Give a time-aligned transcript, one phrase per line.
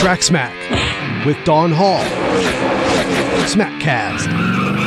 [0.00, 2.02] Track Smack with Don Hall.
[3.44, 4.79] Smackcast.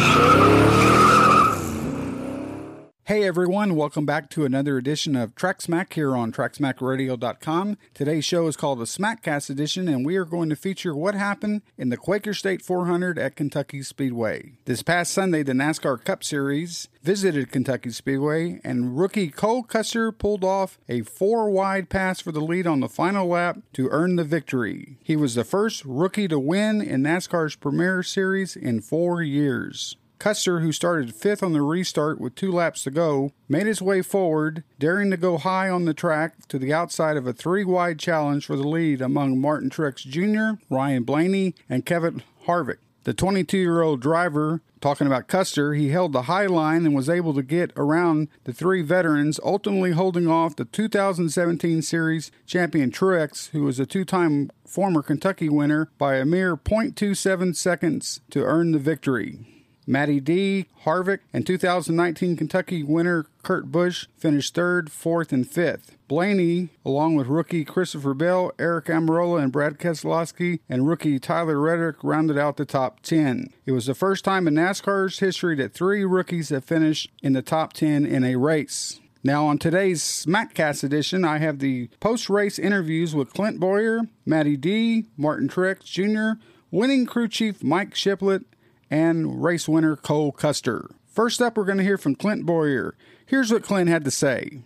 [3.13, 7.77] Hey everyone, welcome back to another edition of Track Smack here on TrackSmackRadio.com.
[7.93, 11.61] Today's show is called the Smackcast edition, and we are going to feature what happened
[11.77, 14.53] in the Quaker State 400 at Kentucky Speedway.
[14.65, 20.43] This past Sunday, the NASCAR Cup Series visited Kentucky Speedway, and rookie Cole Custer pulled
[20.43, 24.23] off a four wide pass for the lead on the final lap to earn the
[24.23, 24.97] victory.
[25.03, 29.97] He was the first rookie to win in NASCAR's Premier Series in four years.
[30.23, 34.01] Custer, who started fifth on the restart with two laps to go, made his way
[34.01, 37.99] forward, daring to go high on the track to the outside of a three wide
[37.99, 42.77] challenge for the lead among Martin Truex Jr., Ryan Blaney, and Kevin Harvick.
[43.03, 47.09] The 22 year old driver, talking about Custer, he held the high line and was
[47.09, 53.49] able to get around the three veterans, ultimately holding off the 2017 Series champion Truex,
[53.49, 58.71] who was a two time former Kentucky winner, by a mere 0.27 seconds to earn
[58.71, 59.52] the victory.
[59.85, 65.97] Matty D, Harvick, and 2019 Kentucky winner Kurt Busch finished third, fourth, and fifth.
[66.07, 72.03] Blaney, along with rookie Christopher Bell, Aric Almirola, and Brad Keselowski, and rookie Tyler Reddick
[72.03, 73.51] rounded out the top 10.
[73.65, 77.41] It was the first time in NASCAR's history that three rookies have finished in the
[77.41, 78.99] top 10 in a race.
[79.25, 84.57] Now, on today's Smackcast edition, I have the post race interviews with Clint Bowyer, Matty
[84.57, 86.41] D, Martin Truex Jr.,
[86.71, 88.43] winning crew chief Mike Shiplett,
[88.89, 90.89] and race winner Cole Custer.
[91.07, 92.95] First up, we're going to hear from Clint Bowyer.
[93.25, 94.63] Here's what Clint had to say.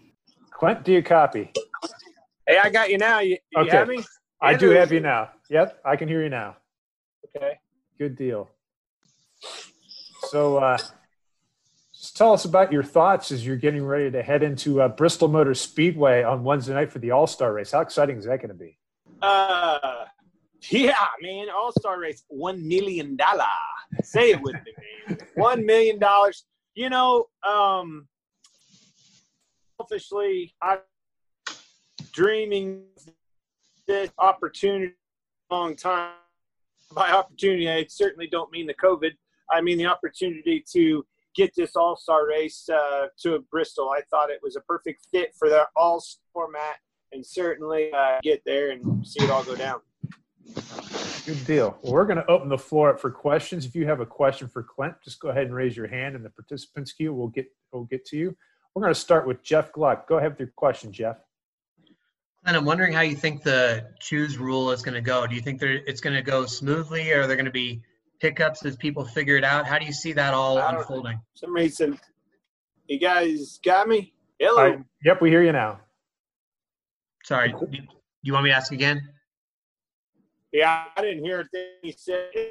[0.52, 1.52] Clint, do you copy?
[2.48, 3.20] Hey, I got you now.
[3.20, 3.70] You, you Okay.
[3.72, 4.04] have me?
[4.42, 5.30] I do have you now.
[5.50, 6.58] Yep, I can hear you now.
[7.36, 7.60] Okay.
[7.98, 8.50] Good deal.
[10.30, 10.78] So, uh,
[11.94, 15.28] just tell us about your thoughts as you're getting ready to head into uh, Bristol
[15.28, 17.72] Motor Speedway on Wednesday night for the All Star race.
[17.72, 18.78] How exciting is that going to be?
[19.22, 20.06] Uh,
[20.69, 21.47] yeah, man.
[21.50, 23.45] All Star race, one million dollar.
[24.04, 24.73] Say it with me,
[25.08, 25.17] man.
[25.36, 26.45] One million dollars.
[26.76, 28.08] You know, um,
[29.80, 30.80] selfishly, I
[32.11, 32.83] dreaming
[33.87, 34.93] this opportunity
[35.49, 36.14] a long time.
[36.93, 39.11] By opportunity, I certainly don't mean the COVID.
[39.52, 41.05] I mean the opportunity to
[41.36, 43.89] get this All Star race uh, to Bristol.
[43.89, 46.77] I thought it was a perfect fit for the All star format,
[47.11, 49.80] and certainly uh, get there and see it all go down.
[51.25, 51.77] Good deal.
[51.81, 53.65] Well, we're going to open the floor up for questions.
[53.65, 56.23] If you have a question for Clint, just go ahead and raise your hand, and
[56.23, 58.35] the participants queue will get will get to you.
[58.73, 60.08] We're going to start with Jeff Gluck.
[60.08, 61.17] Go ahead with your question, Jeff.
[62.45, 65.27] And I'm wondering how you think the choose rule is going to go.
[65.27, 67.81] Do you think there, it's going to go smoothly, or are there going to be
[68.19, 69.67] hiccups as people figure it out?
[69.67, 71.17] How do you see that all unfolding?
[71.17, 71.99] For some reason,
[72.87, 74.14] you guys got me.
[74.39, 74.64] Hello.
[74.64, 75.81] I, yep, we hear you now.
[77.25, 77.79] Sorry, do
[78.21, 79.02] you want me to ask again?
[80.52, 82.30] Yeah, I didn't hear a thing he said.
[82.33, 82.41] How,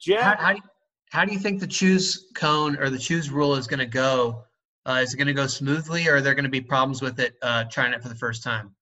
[0.00, 0.62] Jeff, how, do you,
[1.10, 4.44] how do you think the choose cone or the choose rule is going to go?
[4.86, 7.20] Uh, is it going to go smoothly, or are there going to be problems with
[7.20, 8.74] it uh, trying it for the first time?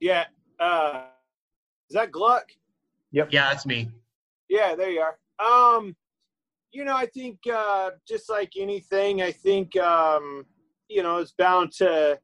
[0.00, 0.24] yeah,
[0.58, 1.04] uh,
[1.88, 2.46] is that Gluck?
[3.12, 3.28] Yep.
[3.32, 3.90] Yeah, that's me.
[4.48, 5.18] Yeah, there you are.
[5.38, 5.94] Um,
[6.72, 10.46] you know, I think uh, just like anything, I think um,
[10.88, 12.18] you know it's bound to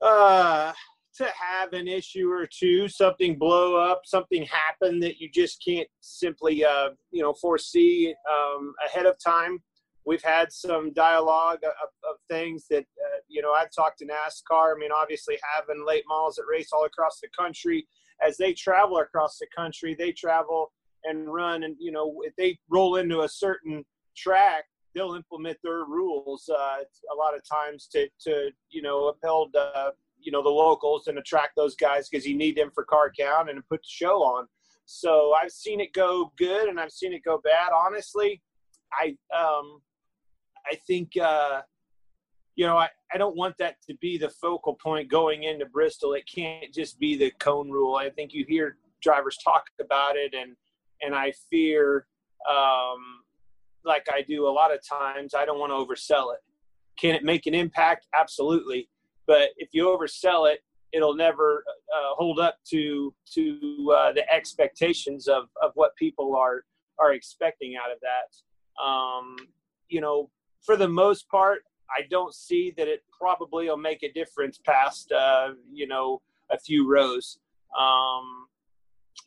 [0.00, 0.72] uh,
[1.16, 5.88] to have an issue or two, something blow up, something happen that you just can't
[6.00, 9.58] simply uh, you know foresee um, ahead of time.
[10.04, 14.74] We've had some dialogue of, of things that uh, you know I've talked to NASCAR.
[14.74, 17.86] I mean, obviously having late models that race all across the country,
[18.26, 20.72] as they travel across the country, they travel
[21.06, 23.84] and run and you know if they roll into a certain
[24.16, 26.78] track they'll implement their rules uh,
[27.12, 29.90] a lot of times to to you know uphold uh,
[30.26, 33.48] you know the locals and attract those guys because you need them for car count
[33.48, 34.46] and put the show on
[34.84, 38.42] so i've seen it go good and i've seen it go bad honestly
[38.92, 39.80] i um
[40.70, 41.62] i think uh
[42.56, 46.14] you know, I, I don't want that to be the focal point going into Bristol.
[46.14, 47.96] It can't just be the cone rule.
[47.96, 50.56] I think you hear drivers talk about it, and
[51.02, 52.06] and I fear,
[52.50, 53.20] um,
[53.84, 56.40] like I do a lot of times, I don't want to oversell it.
[56.98, 58.06] Can it make an impact?
[58.18, 58.88] Absolutely,
[59.26, 60.60] but if you oversell it,
[60.92, 61.64] it'll never
[61.94, 66.64] uh, hold up to to uh, the expectations of of what people are
[66.98, 68.82] are expecting out of that.
[68.82, 69.36] Um,
[69.88, 70.30] you know,
[70.62, 75.12] for the most part, I don't see that it probably will make a difference past
[75.12, 76.20] uh, you know
[76.50, 77.38] a few rows.
[77.78, 78.46] Um,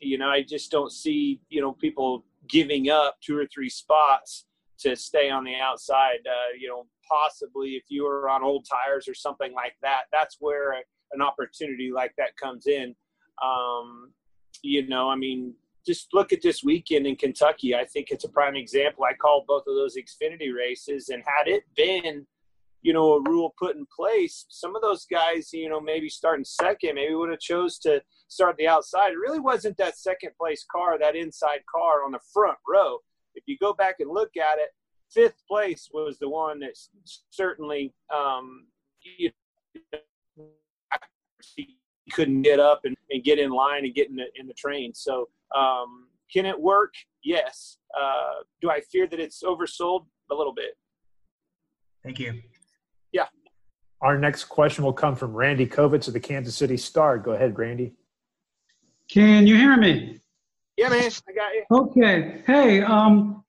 [0.00, 4.46] you know, I just don't see you know people giving up two or three spots
[4.80, 6.20] to stay on the outside.
[6.26, 10.36] Uh, you know, possibly if you were on old tires or something like that, that's
[10.40, 10.74] where
[11.12, 12.94] an opportunity like that comes in.
[13.42, 14.12] Um,
[14.62, 15.54] you know, I mean,
[15.86, 17.74] just look at this weekend in Kentucky.
[17.74, 19.04] I think it's a prime example.
[19.04, 22.26] I called both of those Xfinity races, and had it been,
[22.82, 26.44] you know, a rule put in place, some of those guys, you know, maybe starting
[26.44, 29.12] second, maybe would have chose to start the outside.
[29.12, 32.98] It really wasn't that second place car, that inside car on the front row.
[33.40, 34.68] If you go back and look at it,
[35.10, 36.76] fifth place was the one that
[37.30, 38.66] certainly um,
[39.02, 39.30] you
[42.12, 44.92] couldn't get up and, and get in line and get in the, in the train.
[44.94, 46.92] So um, can it work?
[47.24, 47.78] Yes.
[47.98, 50.04] Uh, do I fear that it's oversold?
[50.30, 50.76] A little bit.
[52.04, 52.40] Thank you.
[53.12, 53.26] Yeah.
[54.00, 57.18] Our next question will come from Randy Covitz of the Kansas City Star.
[57.18, 57.94] Go ahead, Randy.
[59.10, 60.20] Can you hear me?
[60.80, 61.64] Yeah, man, I got you.
[61.70, 62.40] Okay.
[62.46, 63.44] Hey, um,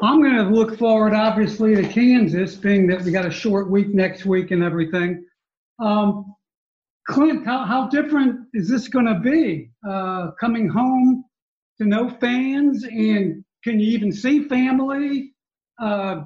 [0.00, 3.88] I'm going to look forward, obviously, to Kansas, being that we got a short week
[3.88, 5.24] next week and everything.
[5.80, 6.32] Um,
[7.08, 9.72] Clint, how, how different is this going to be?
[9.84, 11.24] Uh, coming home
[11.78, 15.32] to no fans, and can you even see family?
[15.82, 16.22] Uh,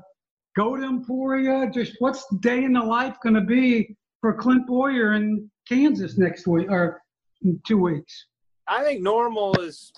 [0.58, 1.70] go to Emporia?
[1.72, 6.19] Just what's the day in the life going to be for Clint Bowyer in Kansas
[6.19, 7.00] next week or
[7.40, 8.26] in two weeks?
[8.66, 9.90] I think normal is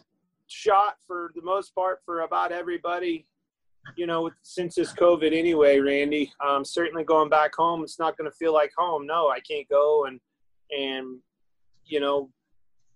[0.50, 3.26] shot for the most part for about everybody
[3.96, 8.30] you know, since this COVID anyway, Randy, um, certainly going back home, it's not going
[8.30, 9.06] to feel like home.
[9.06, 10.20] No, I can't go and,
[10.70, 11.18] and,
[11.84, 12.30] you know,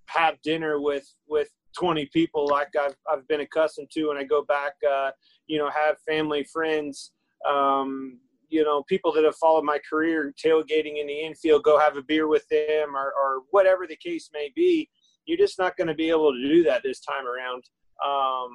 [0.06, 1.48] have dinner with, with
[1.78, 5.10] 20 people like I've, I've been accustomed to when I go back, uh,
[5.46, 7.12] you know, have family, friends,
[7.48, 8.18] um,
[8.48, 12.02] you know, people that have followed my career tailgating in the infield, go have a
[12.02, 14.88] beer with them or, or whatever the case may be.
[15.26, 17.64] You're just not going to be able to do that this time around.
[18.04, 18.50] Um,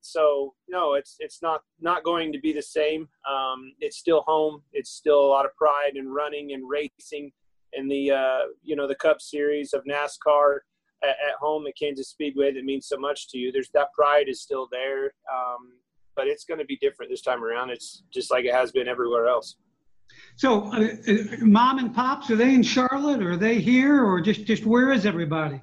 [0.00, 3.08] so no, it's it's not not going to be the same.
[3.28, 4.62] Um, it's still home.
[4.72, 7.32] It's still a lot of pride in running and racing
[7.72, 10.58] in the uh, you know the Cup Series of NASCAR
[11.02, 13.52] at, at, home at Kansas Speedway that means so much to you.
[13.52, 15.72] There's that pride is still there, um,
[16.16, 17.70] but it's going to be different this time around.
[17.70, 19.56] It's just like it has been everywhere else.
[20.36, 23.22] So, uh, uh, mom and pops are they in Charlotte?
[23.22, 25.60] Or are they here, or just just where is everybody?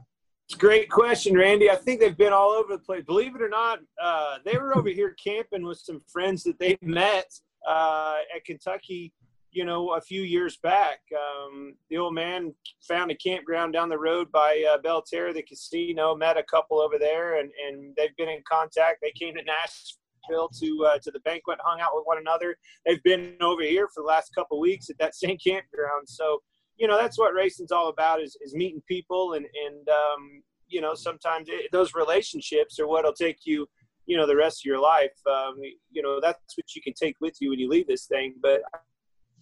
[0.52, 1.70] It's a great question, Randy.
[1.70, 3.06] I think they've been all over the place.
[3.06, 6.78] Believe it or not, uh, they were over here camping with some friends that they
[6.82, 7.32] met
[7.66, 9.14] uh, at Kentucky,
[9.54, 11.00] you know, a few years back.
[11.16, 12.54] Um, the old man
[12.86, 17.00] found a campground down the road by uh, Belterra, the casino, met a couple over
[17.00, 18.98] there, and, and they've been in contact.
[19.02, 22.58] They came to Nashville to uh, to the banquet, hung out with one another.
[22.86, 26.10] They've been over here for the last couple weeks at that same campground.
[26.10, 26.42] So
[26.82, 30.82] you know that's what racing's all about is, is meeting people and and um, you
[30.82, 33.68] know sometimes it, those relationships are what'll take you
[34.08, 35.18] you know the rest of your life.
[35.32, 35.54] Um,
[35.92, 38.62] you know that's what you can take with you when you leave this thing but
[38.74, 38.80] i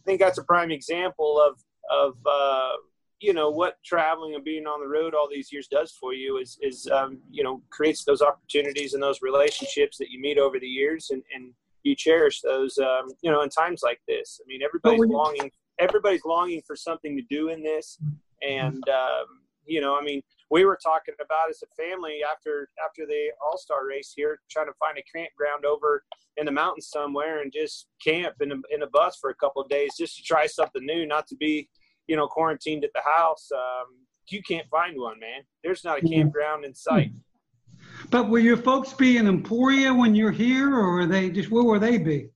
[0.06, 1.54] think that's a prime example of
[1.90, 2.74] of uh,
[3.20, 6.38] you know what traveling and being on the road all these years does for you
[6.38, 10.60] is is um, you know creates those opportunities and those relationships that you meet over
[10.60, 11.54] the years and and
[11.84, 14.42] you cherish those um, you know in times like this.
[14.44, 17.98] I mean everybody's longing everybody's longing for something to do in this,
[18.42, 19.26] and um,
[19.66, 23.58] you know, I mean, we were talking about as a family after after the All
[23.58, 26.04] Star race here, trying to find a campground over
[26.38, 29.62] in the mountains somewhere and just camp in a, in a bus for a couple
[29.62, 31.70] of days just to try something new, not to be,
[32.08, 33.50] you know, quarantined at the house.
[33.54, 33.96] Um,
[34.28, 35.42] you can't find one, man.
[35.64, 37.12] There's not a campground in sight.
[38.09, 41.64] But will your folks be in Emporia when you're here, or are they just where
[41.64, 42.30] will they be?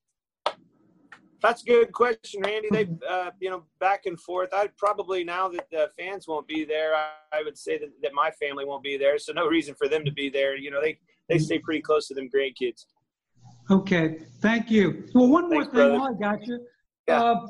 [1.43, 2.69] That's a good question, Randy.
[2.71, 4.53] They, uh, you know, back and forth.
[4.53, 8.13] I'd probably now that the fans won't be there, I, I would say that, that
[8.13, 9.19] my family won't be there.
[9.19, 10.55] So no reason for them to be there.
[10.55, 10.97] You know, they
[11.27, 12.85] they stay pretty close to them grandkids.
[13.69, 15.05] Okay, thank you.
[15.13, 16.65] Well, one more Thanks, thing while I got you.
[17.07, 17.21] Yeah.
[17.21, 17.47] Uh,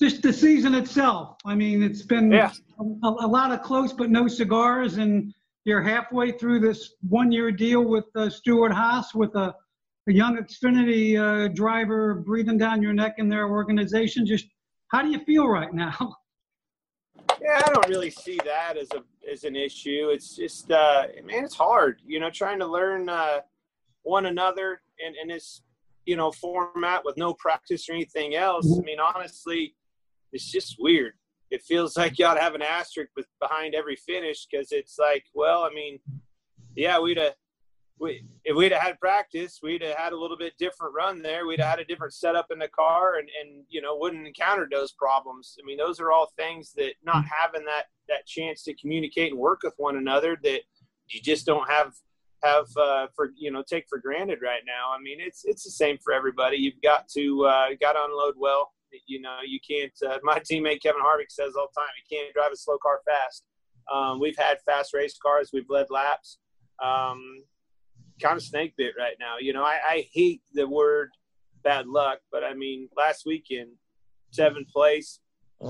[0.00, 1.36] just the season itself.
[1.44, 2.52] I mean, it's been yeah.
[2.78, 5.34] a, a, lot of close but no cigars, and
[5.64, 9.54] you're halfway through this one-year deal with uh, Stewart-Haas with a
[10.08, 14.26] a young Xfinity uh, driver breathing down your neck in their organization.
[14.26, 14.46] Just
[14.88, 16.16] how do you feel right now?
[17.40, 20.08] Yeah, I don't really see that as a as an issue.
[20.10, 22.00] It's just uh, man, it's hard.
[22.04, 23.40] You know, trying to learn uh,
[24.02, 25.62] one another in, in this
[26.04, 28.66] you know format with no practice or anything else.
[28.76, 29.76] I mean, honestly,
[30.32, 31.12] it's just weird.
[31.50, 34.98] It feels like you ought to have an asterisk with, behind every finish because it's
[34.98, 36.00] like, well, I mean,
[36.74, 37.34] yeah, we'd have
[38.00, 41.46] we, if we'd have had practice, we'd have had a little bit different run there.
[41.46, 44.70] We'd have had a different setup in the car, and and you know wouldn't encountered
[44.72, 45.56] those problems.
[45.60, 47.28] I mean, those are all things that not mm.
[47.40, 50.60] having that that chance to communicate and work with one another that
[51.08, 51.92] you just don't have
[52.42, 54.94] have uh, for you know take for granted right now.
[54.96, 56.56] I mean, it's it's the same for everybody.
[56.56, 58.72] You've got to uh, got to unload well.
[59.06, 59.92] You know, you can't.
[60.06, 63.00] Uh, my teammate Kevin Harvick says all the time, you can't drive a slow car
[63.06, 63.44] fast.
[63.92, 65.50] Um, we've had fast race cars.
[65.52, 66.38] We've led laps.
[66.82, 67.42] Um,
[68.20, 69.36] kind of snake bit right now.
[69.40, 71.10] You know, I, I hate the word
[71.62, 73.70] bad luck, but I mean, last weekend,
[74.30, 75.20] seventh place,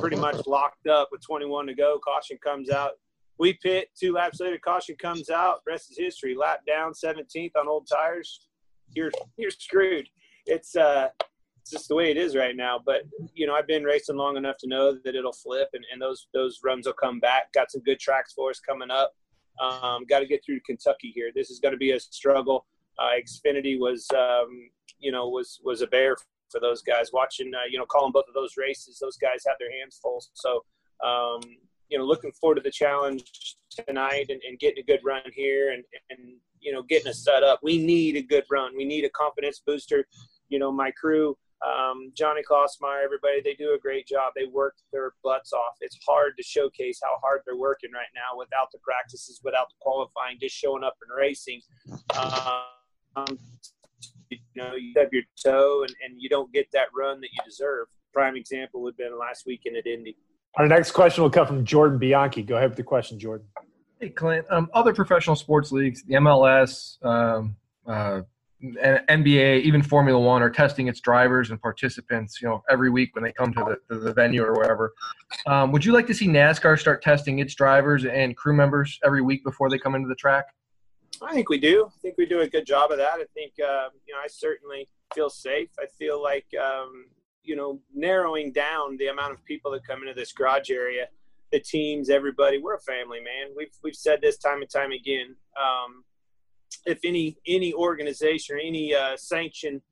[0.01, 1.99] pretty much locked up with 21 to go.
[2.05, 2.93] Caution comes out.
[3.39, 4.59] We pit two laps later.
[4.59, 5.61] Caution comes out.
[5.67, 6.35] Rest is history.
[6.35, 8.49] Lap down, 17th on old tires.
[8.95, 10.09] You're you're screwed.
[10.47, 11.09] It's uh,
[11.61, 12.81] it's just the way it is right now.
[12.85, 13.03] But
[13.35, 16.27] you know, I've been racing long enough to know that it'll flip, and, and those
[16.35, 17.53] those runs will come back.
[17.53, 19.13] Got some good tracks for us coming up.
[19.61, 21.31] Um, got to get through Kentucky here.
[21.35, 22.67] This is going to be a struggle.
[22.99, 26.17] Uh, Xfinity was, um, you know, was was a bear
[26.51, 27.11] for those guys.
[27.13, 30.23] Watching, uh, you know, calling both of those races, those guys have their hands full.
[30.35, 30.65] So,
[31.05, 31.41] um,
[31.89, 35.73] you know, looking forward to the challenge tonight and, and, getting a good run here
[35.73, 37.61] and, and you know getting us set up.
[37.63, 38.77] We need a good run.
[38.77, 40.07] We need a confidence booster.
[40.49, 41.37] You know, my crew
[41.67, 44.33] um, Johnny Klausmeier, everybody, they do a great job.
[44.37, 45.75] They work their butts off.
[45.81, 49.75] It's hard to showcase how hard they're working right now without the practices, without the
[49.81, 51.61] qualifying, just showing up and racing.
[52.17, 53.39] Um,
[54.31, 57.39] you know, you stub your toe and, and you don't get that run that you
[57.45, 57.89] deserve.
[58.13, 60.17] Prime example would have been last weekend at Indy.
[60.57, 62.43] Our next question will come from Jordan Bianchi.
[62.43, 63.47] Go ahead with the question, Jordan.
[64.01, 64.47] Hey, Clint.
[64.51, 68.23] Um, other professional sports leagues, the MLS, um, uh,
[68.63, 73.23] NBA, even Formula One, are testing its drivers and participants, you know, every week when
[73.23, 74.95] they come to the, the venue or wherever.
[75.47, 79.23] Um, would you like to see NASCAR start testing its drivers and crew members every
[79.23, 80.47] week before they come into the track?
[81.23, 81.87] I think we do.
[81.87, 83.15] I think we do a good job of that.
[83.15, 85.71] I think, uh, you know, I certainly feel safe.
[85.79, 87.07] I feel like, um,
[87.43, 91.07] you know, narrowing down the amount of people that come into this garage area,
[91.51, 93.55] the teams, everybody, we're a family, man.
[93.57, 95.35] We've, we've said this time and time again.
[95.57, 96.05] Um,
[96.87, 99.83] if any any organization or any uh, sanction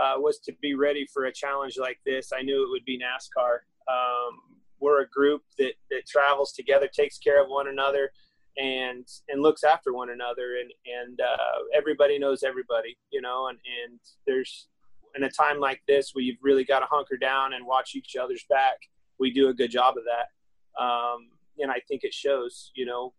[0.00, 2.98] uh, was to be ready for a challenge like this, I knew it would be
[2.98, 3.58] NASCAR.
[3.90, 4.40] Um,
[4.80, 8.10] we're a group that that travels together, takes care of one another,
[8.56, 13.58] and and looks after one another, and and uh, everybody knows everybody, you know, and
[13.84, 14.68] and there's
[15.16, 18.16] in a time like this where you've really got to hunker down and watch each
[18.16, 18.76] other's back.
[19.18, 21.28] We do a good job of that, um,
[21.58, 22.72] and I think it shows.
[22.74, 23.14] You know,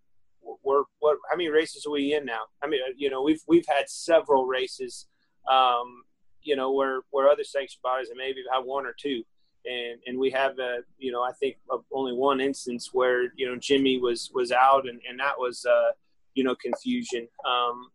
[0.64, 2.42] we're what how many races are we in now?
[2.62, 5.08] I mean, you know, we've we've had several races,
[5.50, 6.04] um,
[6.42, 9.24] you know, where where other sanction bodies have maybe have one or two,
[9.66, 11.58] and and we have a you know I think
[11.92, 15.92] only one instance where you know Jimmy was was out and and that was uh,
[16.34, 17.28] you know confusion.
[17.46, 17.90] Um,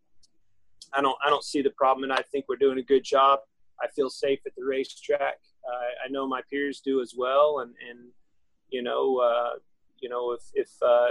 [0.92, 3.40] I don't I don't see the problem, and I think we're doing a good job.
[3.82, 5.38] I feel safe at the racetrack.
[5.64, 8.08] Uh, I know my peers do as well, and and
[8.70, 9.58] you know uh,
[10.00, 11.10] you know if if uh,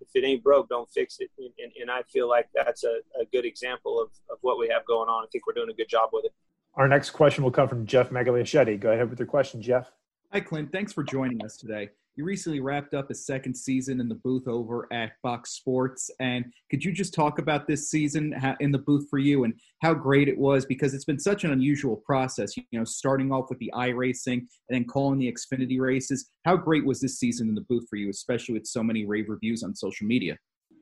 [0.00, 1.30] if it ain't broke, don't fix it.
[1.38, 4.68] And, and, and I feel like that's a, a, good example of, of what we
[4.68, 5.24] have going on.
[5.24, 6.32] I think we're doing a good job with it.
[6.74, 8.78] Our next question will come from Jeff Magliachetti.
[8.78, 9.90] Go ahead with your question, Jeff.
[10.32, 10.70] Hi, Clint.
[10.70, 11.90] Thanks for joining us today.
[12.18, 16.10] You recently wrapped up a second season in the booth over at Fox Sports.
[16.18, 19.94] And could you just talk about this season in the booth for you and how
[19.94, 20.66] great it was?
[20.66, 24.48] Because it's been such an unusual process, you know, starting off with the iRacing and
[24.68, 26.28] then calling the Xfinity races.
[26.44, 29.28] How great was this season in the booth for you, especially with so many rave
[29.28, 30.36] reviews on social media?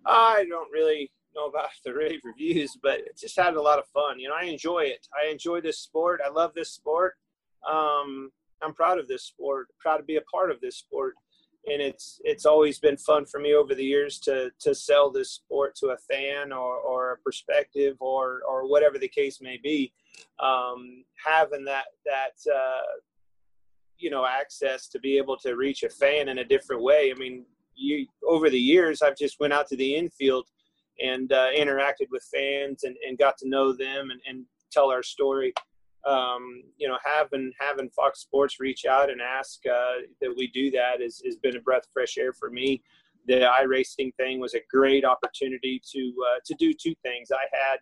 [0.07, 3.85] I don't really know about the rave reviews, but it just had a lot of
[3.93, 4.19] fun.
[4.19, 5.07] You know, I enjoy it.
[5.13, 6.23] I enjoy this sport.
[6.25, 7.13] I love this sport.
[7.71, 8.31] Um,
[8.63, 11.13] I'm proud of this sport, proud to be a part of this sport
[11.67, 15.33] and it's it's always been fun for me over the years to to sell this
[15.33, 19.93] sport to a fan or, or a perspective or or whatever the case may be.
[20.41, 23.01] Um, having that that uh,
[23.99, 27.13] you know access to be able to reach a fan in a different way.
[27.15, 27.45] I mean
[27.77, 30.47] you over the years i've just went out to the infield
[31.03, 35.03] and uh, interacted with fans and, and got to know them and, and tell our
[35.03, 35.53] story
[36.07, 40.71] um, you know, having having Fox Sports reach out and ask uh, that we do
[40.71, 42.83] that has, has been a breath of fresh air for me.
[43.27, 47.31] The iRacing thing was a great opportunity to uh, to do two things.
[47.33, 47.79] I had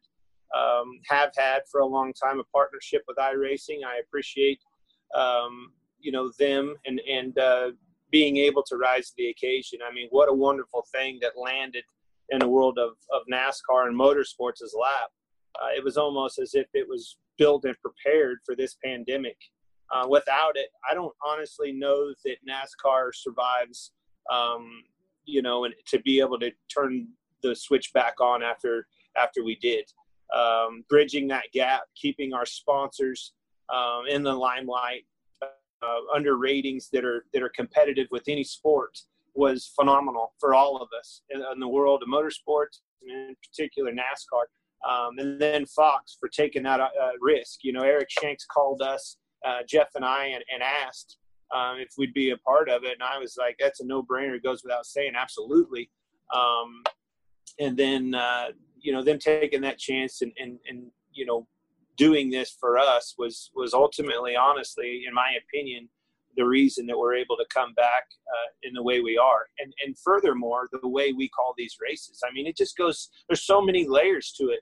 [0.59, 3.85] um, have had for a long time a partnership with iRacing.
[3.87, 4.61] I appreciate
[5.15, 7.71] um, you know them and and uh,
[8.11, 9.81] being able to rise to the occasion.
[9.87, 11.85] I mean, what a wonderful thing that landed
[12.31, 15.11] in the world of, of NASCAR and motorsports' lap.
[15.61, 19.37] Uh, it was almost as if it was built and prepared for this pandemic.
[19.95, 23.93] Uh, without it, I don't honestly know that NASCAR survives.
[24.31, 24.83] Um,
[25.27, 27.09] you know, and to be able to turn
[27.43, 28.87] the switch back on after
[29.17, 29.85] after we did,
[30.35, 33.33] um, bridging that gap, keeping our sponsors
[33.73, 35.05] um, in the limelight,
[35.43, 38.99] uh, under ratings that are that are competitive with any sport
[39.35, 43.91] was phenomenal for all of us in, in the world of motorsports, and in particular
[43.91, 44.45] NASCAR
[44.89, 46.89] um, and then Fox for taking that uh,
[47.21, 47.61] risk.
[47.63, 51.19] You know, Eric Shanks called us, uh, Jeff and I, and, and asked
[51.55, 54.37] um, if we'd be a part of it, and I was like, "That's a no-brainer."
[54.37, 55.91] It goes without saying, absolutely.
[56.35, 56.83] Um,
[57.61, 58.49] and then uh,
[58.79, 61.47] you know them taking that chance and, and and you know
[61.97, 65.89] doing this for us was was ultimately, honestly, in my opinion,
[66.37, 69.47] the reason that we're able to come back uh, in the way we are.
[69.59, 72.21] And and furthermore, the way we call these races.
[72.27, 73.11] I mean, it just goes.
[73.29, 74.61] There's so many layers to it.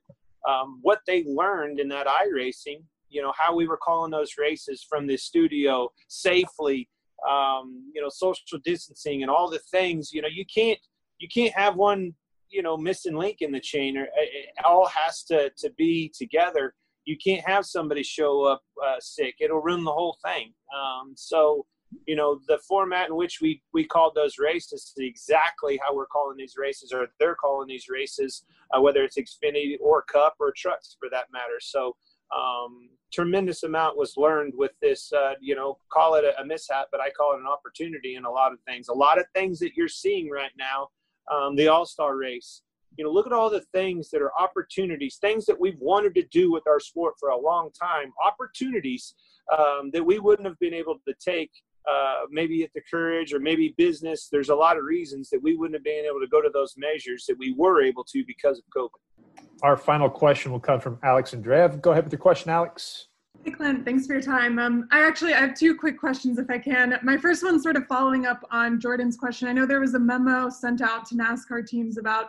[0.48, 4.84] Um, what they learned in that iRacing, you know, how we were calling those races
[4.88, 6.88] from the studio safely,
[7.28, 10.10] um, you know, social distancing and all the things.
[10.12, 10.78] You know, you can't
[11.18, 12.14] you can't have one
[12.50, 13.96] you know missing link in the chain.
[13.96, 16.74] Or it all has to to be together
[17.04, 19.36] you can't have somebody show up uh, sick.
[19.40, 20.52] It'll ruin the whole thing.
[20.76, 21.66] Um, so,
[22.06, 26.06] you know, the format in which we, we called those races is exactly how we're
[26.06, 30.52] calling these races, or they're calling these races, uh, whether it's Xfinity or Cup or
[30.56, 31.60] trucks for that matter.
[31.60, 31.96] So,
[32.34, 36.86] um, tremendous amount was learned with this, uh, you know, call it a, a, mishap,
[36.90, 38.88] but I call it an opportunity in a lot of things.
[38.88, 40.88] A lot of things that you're seeing right now,
[41.30, 42.62] um, the All Star race,
[42.96, 46.22] you know, look at all the things that are opportunities, things that we've wanted to
[46.30, 49.14] do with our sport for a long time, opportunities
[49.56, 51.50] um, that we wouldn't have been able to take
[51.90, 54.28] uh, maybe at the courage or maybe business.
[54.30, 56.74] There's a lot of reasons that we wouldn't have been able to go to those
[56.76, 59.42] measures that we were able to because of COVID.
[59.62, 61.80] Our final question will come from Alex Andrejev.
[61.80, 63.08] Go ahead with your question, Alex.
[63.44, 63.84] Hey, Clint.
[63.84, 64.58] Thanks for your time.
[64.58, 66.98] Um, I actually I have two quick questions, if I can.
[67.02, 69.48] My first one's sort of following up on Jordan's question.
[69.48, 72.26] I know there was a memo sent out to NASCAR teams about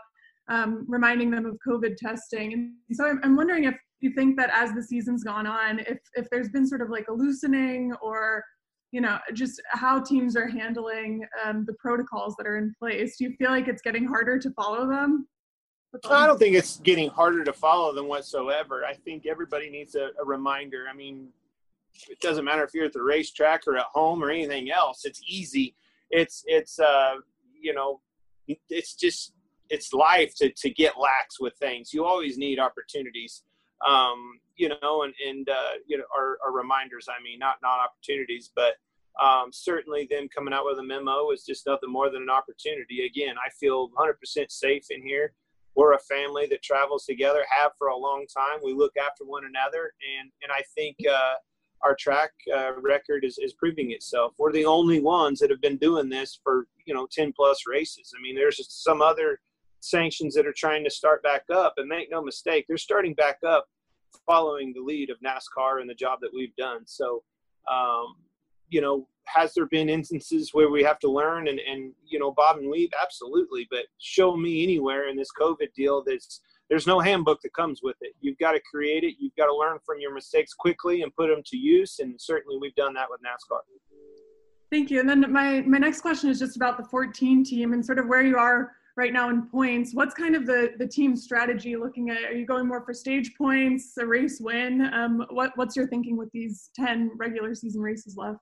[0.50, 2.54] um, reminding them of COVID testing.
[2.54, 6.00] And so I'm, I'm wondering if you think that as the season's gone on, if
[6.16, 8.44] if there's been sort of like a loosening or
[8.92, 13.18] you know just how teams are handling um, the protocols that are in place.
[13.18, 15.28] Do you feel like it's getting harder to follow them?
[16.10, 18.84] I don't think it's getting harder to follow them whatsoever.
[18.84, 20.86] I think everybody needs a, a reminder.
[20.90, 21.30] I mean,
[22.10, 25.06] it doesn't matter if you're at the racetrack or at home or anything else.
[25.06, 25.76] It's easy.
[26.10, 27.16] It's it's uh,
[27.60, 28.02] you know,
[28.48, 29.34] it's just
[29.74, 31.94] it's life to, to get lax with things.
[31.94, 33.44] You always need opportunities,
[33.86, 37.08] um, you know, and, and uh, you know, are, are reminders.
[37.10, 38.76] I mean, not, not opportunities, but
[39.22, 43.08] um, certainly them coming out with a memo is just nothing more than an opportunity.
[43.08, 45.34] Again, I feel 100% safe in here.
[45.76, 48.60] We're a family that travels together, have for a long time.
[48.64, 51.34] We look after one another, and and I think uh,
[51.82, 54.34] our track uh, record is, is proving itself.
[54.38, 58.14] We're the only ones that have been doing this for you know 10 plus races.
[58.16, 59.40] I mean, there's some other
[59.84, 61.74] sanctions that are trying to start back up.
[61.78, 63.68] And make no mistake, they're starting back up
[64.26, 66.84] following the lead of NASCAR and the job that we've done.
[66.86, 67.24] So,
[67.70, 68.16] um,
[68.70, 72.32] you know, has there been instances where we have to learn and, and, you know,
[72.32, 72.90] bob and weave?
[73.02, 73.68] Absolutely.
[73.70, 77.96] But show me anywhere in this COVID deal that's, there's no handbook that comes with
[78.02, 78.14] it.
[78.22, 79.16] You've got to create it.
[79.20, 82.00] You've got to learn from your mistakes quickly and put them to use.
[82.00, 83.60] And certainly we've done that with NASCAR.
[84.72, 85.00] Thank you.
[85.00, 88.08] And then my, my next question is just about the 14 team and sort of
[88.08, 89.94] where you are right now in points.
[89.94, 92.24] What's kind of the the team strategy looking at?
[92.24, 94.94] Are you going more for stage points, a race win?
[94.94, 98.40] Um, what what's your thinking with these ten regular season races left?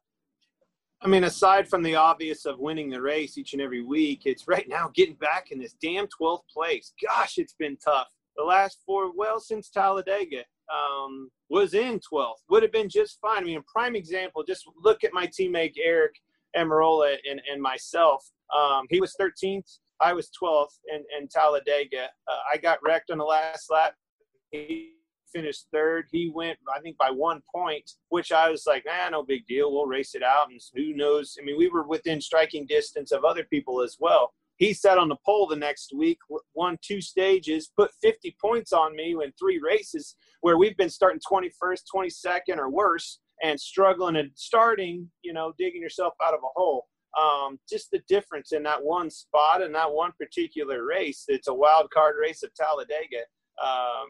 [1.03, 4.47] I mean, aside from the obvious of winning the race each and every week, it's
[4.47, 6.93] right now getting back in this damn 12th place.
[7.03, 8.07] Gosh, it's been tough.
[8.37, 13.41] The last four, well, since Talladega um, was in 12th, would have been just fine.
[13.41, 16.13] I mean, prime example, just look at my teammate Aric
[16.55, 18.23] Almirola and, and myself.
[18.55, 22.05] Um, he was 13th I was 12th in, in Talladega.
[22.27, 23.93] Uh, I got wrecked on the last lap.
[24.51, 24.93] He
[25.33, 26.07] finished third.
[26.11, 29.71] He went, I think, by one point, which I was like, nah, no big deal.
[29.71, 30.49] We'll race it out.
[30.49, 31.37] And who knows?
[31.39, 34.33] I mean, we were within striking distance of other people as well.
[34.57, 36.19] He sat on the pole the next week,
[36.53, 41.19] won two stages, put 50 points on me in three races where we've been starting
[41.31, 46.51] 21st, 22nd, or worse and struggling and starting, you know, digging yourself out of a
[46.55, 46.85] hole
[47.19, 51.25] um, just the difference in that one spot and that one particular race.
[51.27, 53.23] It's a wild card race of Talladega.
[53.63, 54.07] Um,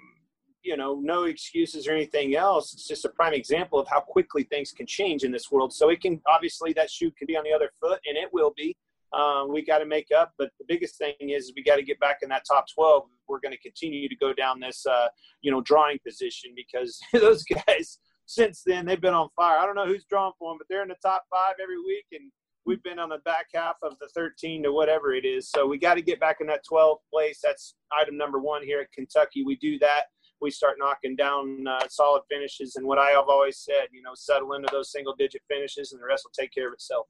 [0.64, 2.74] you know, no excuses or anything else.
[2.74, 5.74] It's just a prime example of how quickly things can change in this world.
[5.74, 8.54] So it can obviously that shoe can be on the other foot, and it will
[8.56, 8.76] be.
[9.14, 12.00] Uh, we got to make up, but the biggest thing is we got to get
[12.00, 13.04] back in that top 12.
[13.28, 15.08] We're going to continue to go down this, uh,
[15.42, 19.58] you know, drawing position because those guys since then they've been on fire.
[19.58, 22.06] I don't know who's drawn for them, but they're in the top five every week,
[22.14, 22.32] and
[22.66, 25.50] we've been on the back half of the 13 to whatever it is.
[25.50, 27.40] So we got to get back in that 12th place.
[27.44, 29.44] That's item number one here at Kentucky.
[29.44, 30.04] We do that.
[30.42, 32.76] We start knocking down uh, solid finishes.
[32.76, 36.02] And what I have always said, you know, settle into those single digit finishes and
[36.02, 37.08] the rest will take care of itself.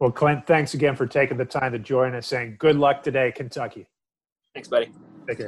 [0.00, 3.32] Well, Clint, thanks again for taking the time to join us and good luck today,
[3.32, 3.86] Kentucky.
[4.54, 4.92] Thanks, buddy.
[5.26, 5.46] Take care.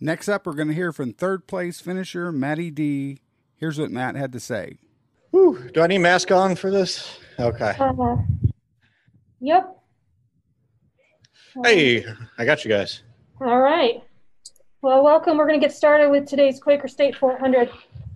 [0.00, 3.20] Next up, we're going to hear from third place finisher Matty D.
[3.56, 4.78] Here's what Matt had to say.
[5.30, 7.18] Whew, do I need mask on for this?
[7.38, 7.74] Okay.
[7.78, 8.16] Uh,
[9.40, 9.76] yep.
[11.64, 12.04] Hey,
[12.38, 13.02] I got you guys.
[13.40, 14.02] All right.
[14.82, 15.38] Well, welcome.
[15.38, 17.70] We're going to get started with today's Quaker State 400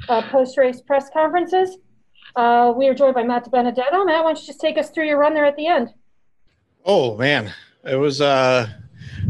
[0.08, 1.78] uh, post-race press conferences.
[2.36, 4.06] Uh, we are joined by Matt DiBenedetto.
[4.06, 5.88] Matt, why don't you just take us through your run there at the end?
[6.84, 7.52] Oh man,
[7.84, 8.68] it was uh,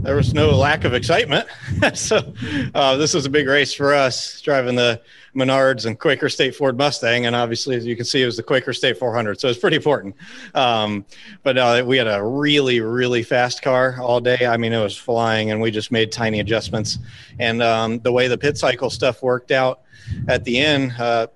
[0.02, 1.48] there was no lack of excitement.
[1.94, 2.32] so
[2.74, 5.00] uh, this was a big race for us, driving the
[5.34, 8.42] Menards and Quaker State Ford Mustang, and obviously, as you can see, it was the
[8.42, 10.16] Quaker State 400, so it's pretty important.
[10.54, 11.04] Um,
[11.42, 14.46] but uh, we had a really, really fast car all day.
[14.46, 16.98] I mean, it was flying, and we just made tiny adjustments.
[17.38, 19.82] And um, the way the pit cycle stuff worked out
[20.28, 21.28] at the end, uh,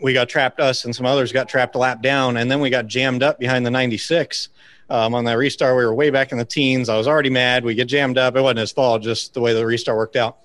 [0.00, 0.60] we got trapped.
[0.60, 3.38] Us and some others got trapped a lap down, and then we got jammed up
[3.38, 4.48] behind the 96.
[4.88, 6.88] Um, on that restart, we were way back in the teens.
[6.88, 7.64] I was already mad.
[7.64, 8.36] We get jammed up.
[8.36, 10.38] It wasn't his fault, just the way the restart worked out.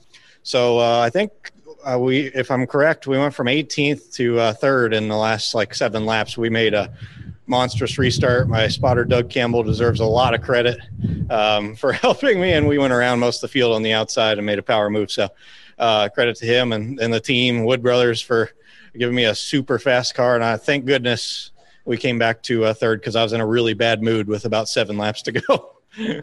[0.44, 1.32] So uh, I think
[1.84, 5.54] uh, we, if I'm correct, we went from 18th to uh, third in the last
[5.54, 6.38] like seven laps.
[6.38, 6.92] We made a
[7.46, 8.50] monstrous restart.
[8.50, 10.80] My spotter Doug Campbell deserves a lot of credit
[11.30, 14.38] um, for helping me, and we went around most of the field on the outside
[14.38, 15.12] and made a power move.
[15.12, 15.30] So
[15.78, 18.52] uh, credit to him and, and the team, Wood Brothers, for
[18.98, 20.36] giving me a super fast car.
[20.36, 21.51] And I thank goodness
[21.86, 24.46] we came back to uh, third because I was in a really bad mood with
[24.46, 25.42] about seven laps to go.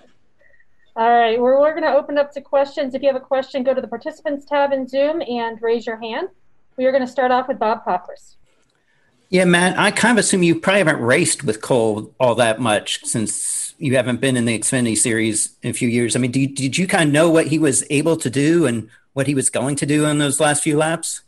[0.97, 2.95] All right, we're, we're going to open up to questions.
[2.95, 5.97] If you have a question, go to the participants tab in Zoom and raise your
[5.97, 6.29] hand.
[6.77, 8.35] We are going to start off with Bob Pockrass.
[9.31, 13.05] Yeah, Matt, I kind of assume you probably haven't raced with Cole all that much
[13.05, 16.17] since you haven't been in the Xfinity series in a few years.
[16.17, 18.89] I mean, did, did you kind of know what he was able to do and
[19.13, 21.23] what he was going to do in those last few laps?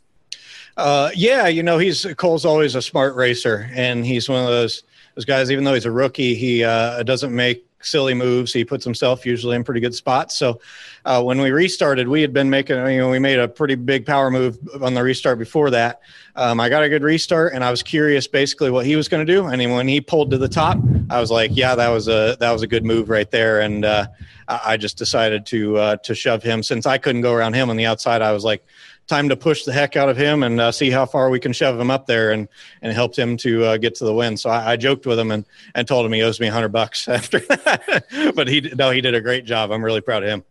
[0.77, 4.83] Uh, yeah, you know, he's Cole's always a smart racer, and he's one of those
[5.15, 5.51] those guys.
[5.51, 8.53] Even though he's a rookie, he uh, doesn't make silly moves.
[8.53, 10.37] He puts himself usually in pretty good spots.
[10.37, 10.61] So
[11.05, 14.05] uh, when we restarted, we had been making, you know, we made a pretty big
[14.05, 16.01] power move on the restart before that.
[16.35, 19.25] Um, I got a good restart, and I was curious basically what he was going
[19.25, 19.47] to do.
[19.47, 20.77] And when he pulled to the top,
[21.09, 23.61] I was like, yeah, that was a that was a good move right there.
[23.61, 24.07] And uh,
[24.47, 27.77] I just decided to uh, to shove him since I couldn't go around him on
[27.77, 28.21] the outside.
[28.21, 28.63] I was like
[29.07, 31.51] time to push the heck out of him and uh, see how far we can
[31.51, 32.47] shove him up there and
[32.81, 34.37] and helped him to uh, get to the win.
[34.37, 37.07] So I, I, joked with him and and told him he owes me hundred bucks
[37.09, 38.05] after that.
[38.35, 39.71] but he no, he did a great job.
[39.71, 40.43] I'm really proud of him.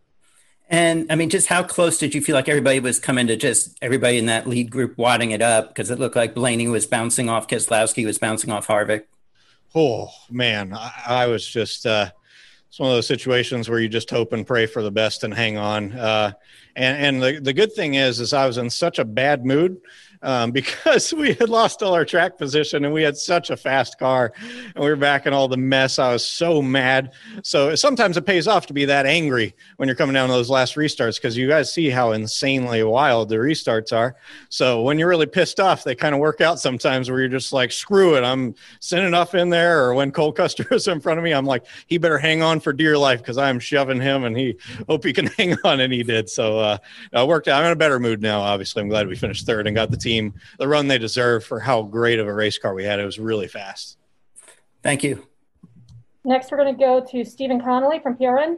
[0.71, 3.77] And I mean, just how close did you feel like everybody was coming to just
[3.81, 5.67] everybody in that lead group wadding it up?
[5.67, 9.03] Because it looked like Blaney was bouncing off, Keselowski was bouncing off Harvick.
[9.75, 11.85] Oh man, I, I was just.
[11.85, 12.09] Uh,
[12.69, 15.33] it's one of those situations where you just hope and pray for the best and
[15.33, 15.91] hang on.
[15.91, 16.31] Uh,
[16.77, 19.81] and and the, the good thing is, is I was in such a bad mood
[20.21, 23.97] um, because we had lost all our track position and we had such a fast
[23.97, 25.99] car and we were back in all the mess.
[25.99, 27.11] I was so mad.
[27.43, 30.49] So sometimes it pays off to be that angry when you're coming down to those
[30.49, 34.15] last restarts because you guys see how insanely wild the restarts are.
[34.49, 37.53] So when you're really pissed off, they kind of work out sometimes where you're just
[37.53, 39.83] like, screw it, I'm sending enough in there.
[39.83, 42.59] Or when Cole Custer is in front of me, I'm like, he better hang on
[42.59, 44.57] for dear life because I'm shoving him and he
[44.87, 45.79] hope he can hang on.
[45.79, 46.29] And he did.
[46.29, 46.77] So uh,
[47.11, 47.59] it worked out.
[47.59, 48.41] I'm in a better mood now.
[48.41, 51.43] Obviously, I'm glad we finished third and got the team team the run they deserve
[51.43, 52.99] for how great of a race car we had.
[52.99, 53.97] It was really fast.
[54.83, 55.27] Thank you.
[56.23, 58.57] Next, we're going to go to Stephen Connolly from PRN.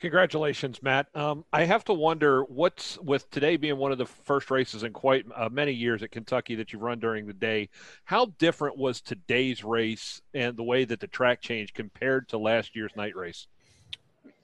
[0.00, 1.08] Congratulations, Matt.
[1.14, 4.94] Um, I have to wonder what's with today being one of the first races in
[4.94, 7.68] quite uh, many years at Kentucky that you've run during the day.
[8.04, 12.74] How different was today's race and the way that the track changed compared to last
[12.74, 13.46] year's night race?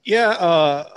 [0.07, 0.89] Yeah, uh,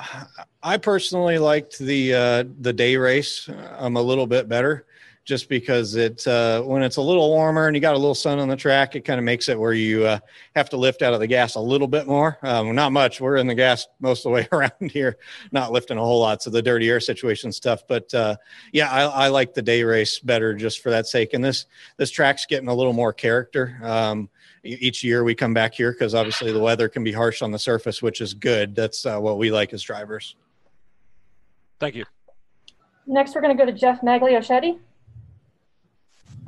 [0.62, 3.50] I personally liked the uh, the day race.
[3.80, 4.86] I'm a little bit better,
[5.30, 8.40] just because it uh, when it's a little warmer and you got a little sun
[8.40, 10.18] on the track, it kind of makes it where you uh,
[10.56, 12.40] have to lift out of the gas a little bit more.
[12.42, 13.22] Um, not much.
[13.22, 15.18] We're in the gas most of the way around here,
[15.52, 16.42] not lifting a whole lot.
[16.42, 17.84] So the dirty air situation stuff.
[17.88, 18.38] But uh,
[18.74, 21.36] yeah, I, I, like the day race better just for that sake.
[21.36, 23.80] And this this track's getting a little more character.
[23.84, 24.30] Um,
[24.64, 27.60] each year we come back here because obviously the weather can be harsh on the
[27.60, 28.74] surface, which is good.
[28.74, 30.36] That's uh, what we like as drivers.
[31.80, 32.06] Thank you.
[33.06, 34.80] Next, we're going to go to Jeff Magliochetti.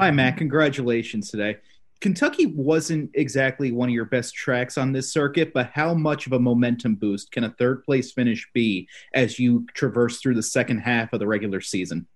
[0.02, 0.38] Hi, Matt.
[0.38, 1.58] Congratulations today.
[2.00, 6.34] Kentucky wasn't exactly one of your best tracks on this circuit, but how much of
[6.34, 10.80] a momentum boost can a third place finish be as you traverse through the second
[10.80, 12.08] half of the regular season?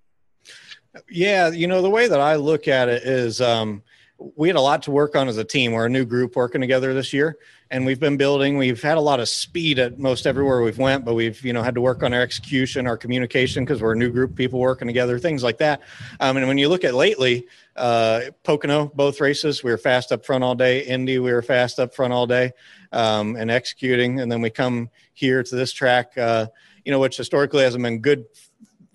[1.12, 3.84] Yeah, you know, the way that I look at it is um,–
[4.18, 5.74] we had a lot to work on as a team.
[5.74, 7.38] We're a new group working together this year,
[7.70, 8.58] and we've been building.
[8.58, 11.62] We've had a lot of speed at most everywhere we've went, but we've you know
[11.62, 14.88] had to work on our execution, our communication because we're a new group people working
[14.88, 15.82] together, things like that.
[16.20, 20.26] Um, and when you look at lately, uh, Pocono, both races, we were fast up
[20.26, 20.82] front all day.
[20.82, 22.54] Indy, we were fast up front all day
[22.92, 26.48] um, and executing, and then we come here to this track, uh,
[26.84, 28.26] you know, which historically hasn't been good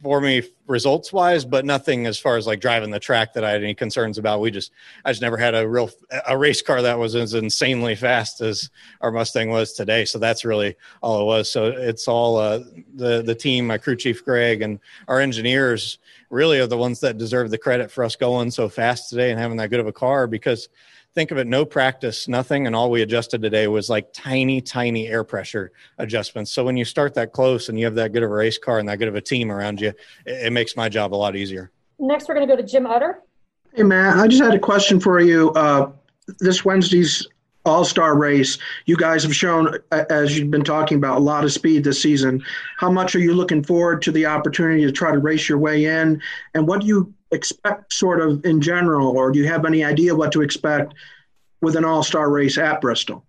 [0.03, 3.51] for me results wise, but nothing as far as like driving the track that I
[3.51, 4.41] had any concerns about.
[4.41, 4.73] We just,
[5.05, 5.91] I just never had a real
[6.27, 10.05] a race car that was as insanely fast as our Mustang was today.
[10.05, 11.51] So that's really all it was.
[11.51, 12.61] So it's all uh,
[12.95, 15.99] the the team, my crew chief Greg, and our engineers
[16.31, 19.41] really are the ones that deserve the credit for us going so fast today and
[19.41, 20.69] having that good of a car because
[21.15, 25.09] think of it no practice nothing and all we adjusted today was like tiny tiny
[25.09, 28.31] air pressure adjustments so when you start that close and you have that good of
[28.31, 30.89] a race car and that good of a team around you it, it makes my
[30.89, 31.71] job a lot easier
[32.01, 33.23] Next, we're going to go to Jim Utter.
[33.75, 35.51] Hey, Matt, I just had a question for you.
[35.51, 35.93] Uh,
[36.39, 37.29] this Wednesday's
[37.67, 41.53] All Star race, you guys have shown, as you've been talking about, a lot of
[41.53, 42.43] speed this season.
[42.79, 45.85] How much are you looking forward to the opportunity to try to race your way
[45.85, 46.23] in?
[46.55, 50.15] And what do you expect, sort of in general, or do you have any idea
[50.15, 50.95] what to expect
[51.61, 53.25] with an All Star race at Bristol?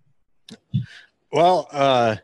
[1.32, 2.16] Well, uh,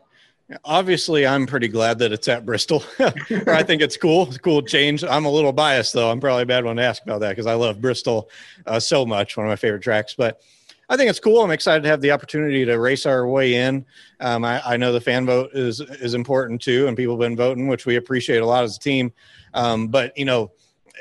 [0.63, 2.83] obviously, I'm pretty glad that it's at Bristol.
[3.47, 4.27] I think it's cool.
[4.27, 5.03] It's cool change.
[5.03, 6.11] I'm a little biased, though.
[6.11, 8.29] I'm probably a bad one to ask about that because I love Bristol
[8.65, 10.13] uh, so much, one of my favorite tracks.
[10.17, 10.41] But
[10.89, 11.43] I think it's cool.
[11.43, 13.85] I'm excited to have the opportunity to race our way in.
[14.19, 17.37] Um, I, I know the fan vote is is important too, and people have been
[17.37, 19.13] voting, which we appreciate a lot as a team.
[19.53, 20.51] Um, but you know,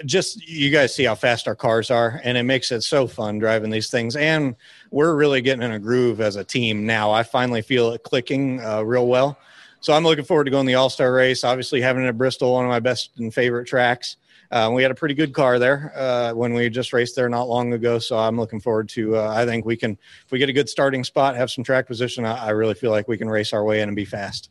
[0.05, 3.39] just you guys see how fast our cars are and it makes it so fun
[3.39, 4.17] driving these things.
[4.17, 4.57] And
[4.91, 7.11] we're really getting in a groove as a team now.
[7.11, 9.39] I finally feel it clicking uh, real well.
[9.81, 12.65] So i'm looking forward to going the all-star race obviously having it at bristol one
[12.65, 14.17] of my best and favorite tracks.
[14.51, 17.49] Uh, we had a pretty good car there uh, when we just raced there not
[17.49, 17.99] long ago.
[17.99, 20.69] So i'm looking forward to uh, i think we can if we get a good
[20.69, 23.65] starting spot have some track position I, I really feel like we can race our
[23.65, 24.51] way in and be fast.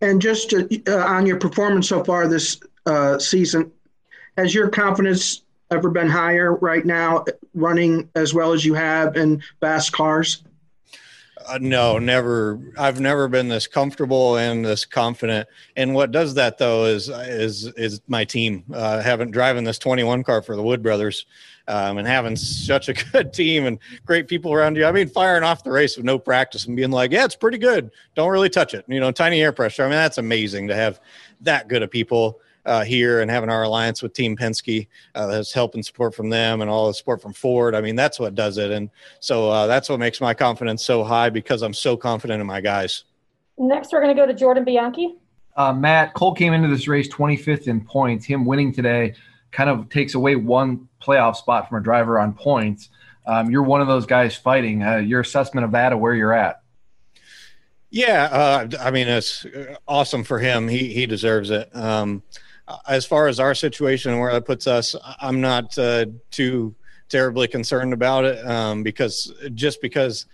[0.00, 3.72] And just to, uh, on your performance so far this uh, season,
[4.36, 9.42] has your confidence ever been higher right now, running as well as you have in
[9.60, 10.42] fast cars?
[11.46, 12.58] Uh, no, never.
[12.78, 15.48] I've never been this comfortable and this confident.
[15.76, 18.64] And what does that though is is is my team.
[18.72, 21.26] Uh, having driving this 21 car for the Wood Brothers,
[21.68, 24.86] um, and having such a good team and great people around you.
[24.86, 27.58] I mean, firing off the race with no practice and being like, "Yeah, it's pretty
[27.58, 27.90] good.
[28.14, 29.82] Don't really touch it." You know, tiny air pressure.
[29.82, 31.00] I mean, that's amazing to have
[31.42, 34.86] that good of people uh, here and having our alliance with Team Penske.
[35.14, 37.74] Uh, there's help and support from them and all the support from Ford.
[37.74, 38.70] I mean, that's what does it.
[38.70, 42.46] And so uh, that's what makes my confidence so high because I'm so confident in
[42.46, 43.04] my guys.
[43.58, 45.14] Next, we're going to go to Jordan Bianchi.
[45.56, 48.24] Uh, Matt Cole came into this race 25th in points.
[48.24, 49.14] Him winning today
[49.52, 52.88] kind of takes away one playoff spot from a driver on points.
[53.26, 54.82] Um, you're one of those guys fighting.
[54.82, 56.60] Uh, your assessment of that, of where you're at.
[57.94, 59.46] Yeah, uh, I mean it's
[59.86, 60.66] awesome for him.
[60.66, 61.70] He he deserves it.
[61.76, 62.24] Um,
[62.88, 66.74] as far as our situation and where that puts us, I'm not uh, too
[67.08, 70.26] terribly concerned about it um, because just because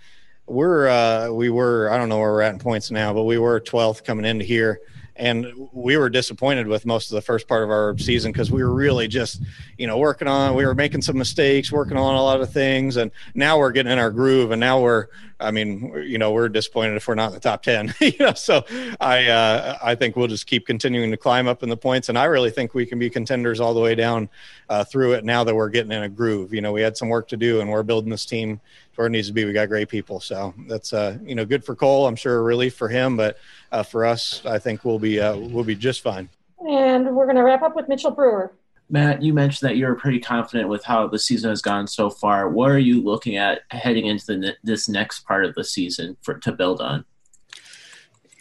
[0.46, 3.38] we're uh, we were I don't know where we're at in points now, but we
[3.38, 4.80] were 12th coming into here,
[5.20, 8.62] and we were disappointed with most of the first part of our season because we
[8.64, 9.42] were really just
[9.76, 12.96] you know working on we were making some mistakes, working on a lot of things,
[12.96, 16.48] and now we're getting in our groove, and now we're I mean you know we're
[16.48, 18.32] disappointed if we're not in the top 10, you know.
[18.32, 18.64] So
[18.98, 22.18] I uh, I think we'll just keep continuing to climb up in the points, and
[22.18, 24.30] I really think we can be contenders all the way down
[24.70, 26.54] uh, through it now that we're getting in a groove.
[26.54, 28.58] You know, we had some work to do, and we're building this team
[29.00, 29.46] where it needs to be.
[29.46, 32.06] We got great people, so that's uh, you know good for Cole.
[32.06, 33.38] I'm sure a relief for him, but
[33.72, 36.28] uh, for us, I think we'll be uh, we'll be just fine.
[36.68, 38.52] And we're going to wrap up with Mitchell Brewer.
[38.90, 42.50] Matt, you mentioned that you're pretty confident with how the season has gone so far.
[42.50, 46.34] What are you looking at heading into the, this next part of the season for
[46.34, 47.06] to build on?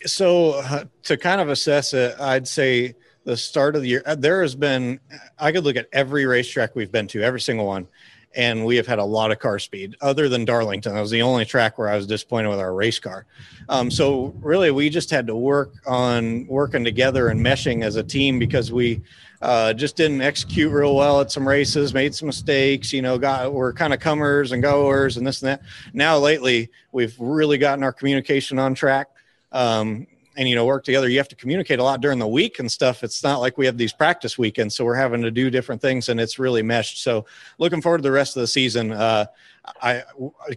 [0.06, 4.16] So uh, to kind of assess it, I'd say the start of the year uh,
[4.16, 5.00] there has been.
[5.38, 7.88] I could look at every racetrack we've been to, every single one,
[8.36, 10.94] and we have had a lot of car speed other than darlington.
[10.94, 13.26] That was the only track where i was disappointed with our race car.
[13.68, 18.04] Um, so really we just had to work on working together and meshing as a
[18.04, 19.02] team because we
[19.42, 23.54] uh, just didn't execute real well at some races made some mistakes you know got
[23.54, 25.62] we're kind of comers and goers and this and that.
[25.94, 29.08] Now lately we've really gotten our communication on track.
[29.52, 32.60] Um, and you know work together you have to communicate a lot during the week
[32.60, 35.50] and stuff it's not like we have these practice weekends so we're having to do
[35.50, 37.26] different things and it's really meshed so
[37.58, 39.26] looking forward to the rest of the season uh,
[39.82, 40.04] I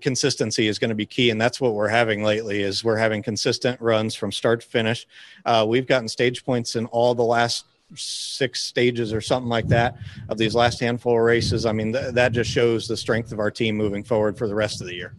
[0.01, 2.63] consistency is going to be key, and that's what we're having lately.
[2.63, 5.07] Is we're having consistent runs from start to finish.
[5.45, 9.97] Uh, we've gotten stage points in all the last six stages or something like that
[10.29, 11.67] of these last handful of races.
[11.67, 14.55] I mean, th- that just shows the strength of our team moving forward for the
[14.55, 15.15] rest of the year.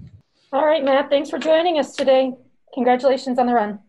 [0.51, 2.33] All right, Matt, thanks for joining us today.
[2.73, 3.79] Congratulations on the run.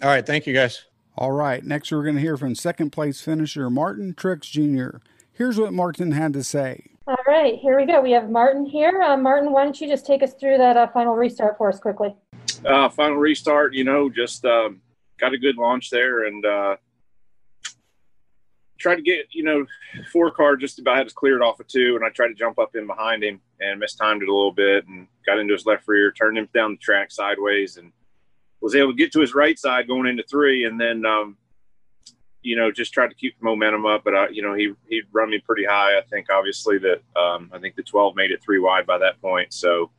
[0.00, 0.84] All right, thank you guys.
[1.16, 4.98] All right, next we're going to hear from second place finisher Martin Truex Jr.
[5.32, 6.86] Here's what Martin had to say.
[7.06, 8.00] All right, here we go.
[8.00, 9.02] We have Martin here.
[9.02, 11.78] Uh, Martin, why don't you just take us through that uh, final restart for us
[11.78, 12.14] quickly?
[12.64, 14.80] uh, final restart, you know, just um,
[15.18, 16.76] got a good launch there and uh,
[18.78, 19.64] tried to get you know
[20.12, 22.58] four car just about had us cleared off of two, and I tried to jump
[22.58, 25.86] up in behind him and mistimed it a little bit and got into his left
[25.86, 27.92] rear, turned him down the track sideways, and
[28.62, 31.36] was able to get to his right side going into three, and then um,
[32.42, 34.04] you know just tried to keep the momentum up.
[34.04, 35.98] But I, you know he he run me pretty high.
[35.98, 39.20] I think obviously that um, I think the 12 made it three wide by that
[39.20, 39.90] point, so.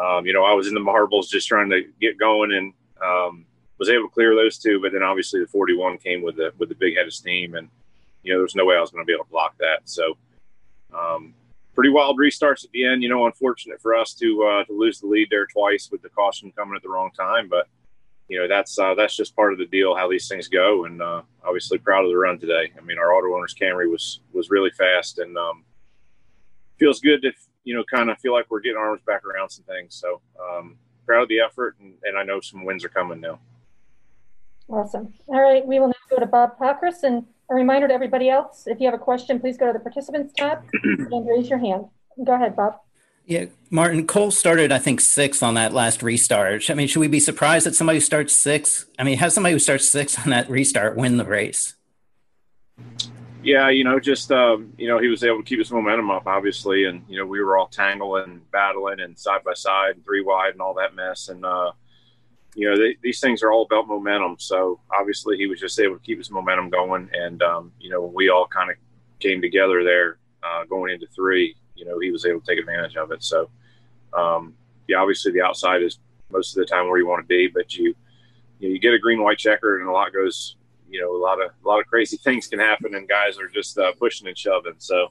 [0.00, 2.72] Um, you know, I was in the marbles just trying to get going and
[3.04, 3.44] um,
[3.78, 4.80] was able to clear those two.
[4.80, 7.68] But then obviously the 41 came with the with the big head of steam, and
[8.22, 9.80] you know, there's no way I was going to be able to block that.
[9.84, 10.16] So,
[10.96, 11.34] um,
[11.74, 13.02] pretty wild restarts at the end.
[13.02, 16.08] You know, unfortunate for us to uh, to lose the lead there twice with the
[16.10, 17.66] caution coming at the wrong time, but
[18.28, 20.84] you know that's uh, that's just part of the deal how these things go.
[20.84, 22.72] And uh, obviously proud of the run today.
[22.76, 25.64] I mean, our auto owners Camry was was really fast and um,
[26.78, 27.32] feels good to
[27.64, 29.94] you know kind of feel like we're getting arms back around some things.
[29.94, 33.40] So um, proud of the effort, and, and I know some wins are coming now.
[34.68, 35.14] Awesome.
[35.28, 38.64] All right, we will now go to Bob Pockrass and a reminder to everybody else,
[38.66, 41.86] if you have a question, please go to the participants tab and raise your hand.
[42.24, 42.74] Go ahead, Bob.
[43.28, 46.70] Yeah, Martin, Cole started, I think, sixth on that last restart.
[46.70, 48.86] I mean, should we be surprised that somebody who starts sixth?
[48.98, 51.76] I mean, have somebody who starts sixth on that restart win the race?
[53.42, 56.26] Yeah, you know, just, um, you know, he was able to keep his momentum up,
[56.26, 56.86] obviously.
[56.86, 60.52] And, you know, we were all tangling, battling, and side by side, and three wide,
[60.52, 61.28] and all that mess.
[61.28, 61.72] And, uh,
[62.54, 64.36] you know, they, these things are all about momentum.
[64.38, 68.00] So obviously, he was just able to keep his momentum going, and um, you know,
[68.00, 68.76] we all kind of
[69.20, 71.56] came together there uh, going into three.
[71.78, 73.22] You know, he was able to take advantage of it.
[73.22, 73.50] So,
[74.12, 74.54] um,
[74.86, 75.98] yeah, obviously, the outside is
[76.30, 77.94] most of the time where you want to be, but you
[78.58, 80.56] you, know, you get a green white checker, and a lot goes.
[80.90, 83.48] You know, a lot of a lot of crazy things can happen, and guys are
[83.48, 84.74] just uh, pushing and shoving.
[84.78, 85.08] So,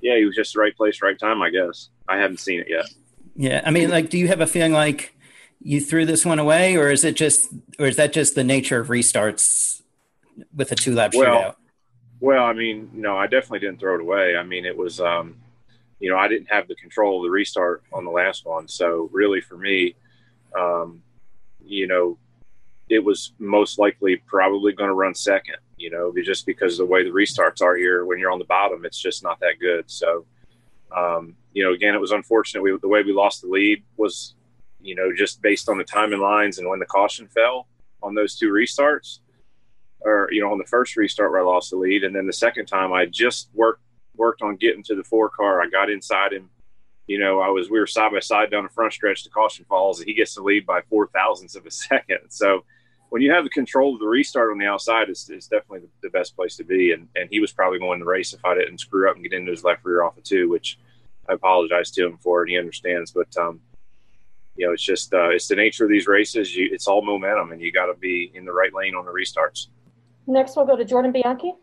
[0.00, 1.42] yeah, he was just the right place, right time.
[1.42, 2.86] I guess I haven't seen it yet.
[3.34, 5.14] Yeah, I mean, like, do you have a feeling like?
[5.64, 8.80] you threw this one away, or is it just, or is that just the nature
[8.80, 9.82] of restarts
[10.54, 11.54] with a two lap well, shootout?
[12.20, 14.36] Well, I mean, no, I definitely didn't throw it away.
[14.36, 15.36] I mean, it was, um,
[16.02, 19.08] you know, I didn't have the control of the restart on the last one, so
[19.12, 19.94] really for me,
[20.58, 21.02] um,
[21.64, 22.18] you know,
[22.88, 25.56] it was most likely probably going to run second.
[25.78, 28.44] You know, just because of the way the restarts are here, when you're on the
[28.44, 29.90] bottom, it's just not that good.
[29.90, 30.26] So,
[30.94, 32.62] um, you know, again, it was unfortunate.
[32.62, 34.34] We, the way we lost the lead was
[34.82, 37.68] you know, just based on the timing lines and when the caution fell
[38.02, 39.20] on those two restarts,
[40.00, 42.32] or you know, on the first restart where I lost the lead, and then the
[42.32, 43.82] second time I just worked
[44.22, 45.60] worked on getting to the four car.
[45.60, 46.48] I got inside him.
[47.08, 49.24] You know, I was we were side by side down the front stretch.
[49.24, 52.20] The caution falls, and he gets the lead by four thousandths of a second.
[52.28, 52.64] So
[53.08, 56.10] when you have the control of the restart on the outside, it's, definitely the, the,
[56.10, 56.92] best place to be.
[56.92, 59.32] And and he was probably going to race if I didn't screw up and get
[59.32, 60.78] into his left rear off of two, which
[61.28, 63.10] I apologize to him for, and he understands.
[63.10, 63.60] But um,
[64.54, 66.54] you know, it's just uh, it's the nature of these races.
[66.54, 69.12] You, it's all momentum, and you got to be in the right lane on the
[69.12, 69.66] restarts.
[70.28, 71.54] Next, we'll go to Jordan Bianchi.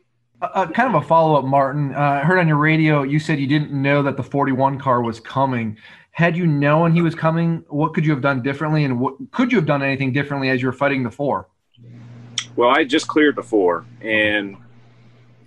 [0.41, 1.93] Uh, kind of a follow up, Martin.
[1.93, 5.02] Uh, I heard on your radio you said you didn't know that the 41 car
[5.02, 5.78] was coming.
[6.12, 9.52] Had you known he was coming, what could you have done differently, and what could
[9.52, 11.49] you have done anything differently as you were fighting the four?
[12.56, 14.58] Well, I just cleared the four, and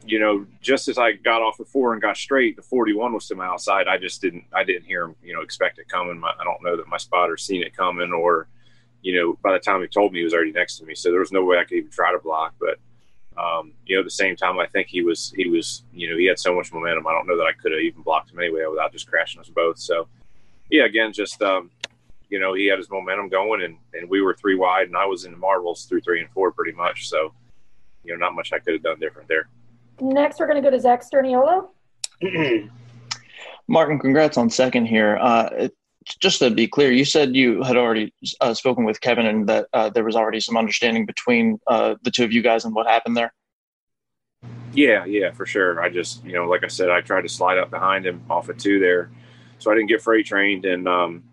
[0.05, 3.29] you know, just as I got off the four and got straight, the 41 was
[3.29, 3.87] to my outside.
[3.87, 6.19] I just didn't, I didn't hear him, you know, expect it coming.
[6.19, 8.49] My, I don't know that my spotter seen it coming or,
[9.01, 10.95] you know, by the time he told me he was already next to me.
[10.95, 12.55] So there was no way I could even try to block.
[12.59, 12.79] But,
[13.37, 16.17] um, you know, at the same time, I think he was, he was, you know,
[16.17, 17.07] he had so much momentum.
[17.07, 19.49] I don't know that I could have even blocked him anyway without just crashing us
[19.49, 19.79] both.
[19.79, 20.09] So,
[20.71, 21.71] yeah, again, just, um,
[22.29, 25.07] you know, he had his momentum going and, and we were three wide and I
[25.07, 27.09] was in the marbles through three and four pretty much.
[27.09, 27.33] So,
[28.05, 29.49] you know, not much I could have done different there.
[30.01, 31.69] Next, we're going to go to Zach Sturniolo.
[33.69, 35.19] Martin, congrats on second here.
[35.21, 35.69] Uh,
[36.19, 39.69] just to be clear, you said you had already uh, spoken with Kevin and that
[39.73, 42.87] uh, there was already some understanding between uh, the two of you guys and what
[42.87, 43.33] happened there.
[44.73, 45.83] Yeah, yeah, for sure.
[45.83, 48.49] I just, you know, like I said, I tried to slide up behind him off
[48.49, 49.11] of two there,
[49.59, 51.25] so I didn't get freight trained, and um,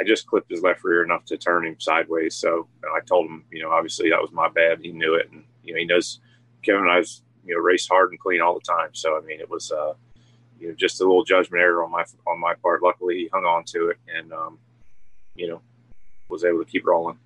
[0.00, 2.36] I just clipped his left rear enough to turn him sideways.
[2.36, 4.78] So I told him, you know, obviously that was my bad.
[4.80, 6.20] He knew it, and you know, he knows
[6.62, 8.90] Kevin and I's you know race hard and clean all the time.
[8.92, 9.94] So I mean, it was uh,
[10.60, 12.82] you know just a little judgment error on my on my part.
[12.82, 14.58] Luckily, he hung on to it and um,
[15.34, 15.60] you know
[16.28, 17.18] was able to keep rolling.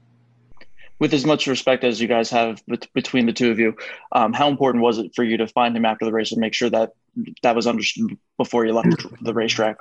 [0.98, 2.60] With as much respect as you guys have
[2.92, 3.76] between the two of you,
[4.10, 6.54] um, how important was it for you to find him after the race and make
[6.54, 6.90] sure that
[7.42, 9.76] that was understood before you left the racetrack?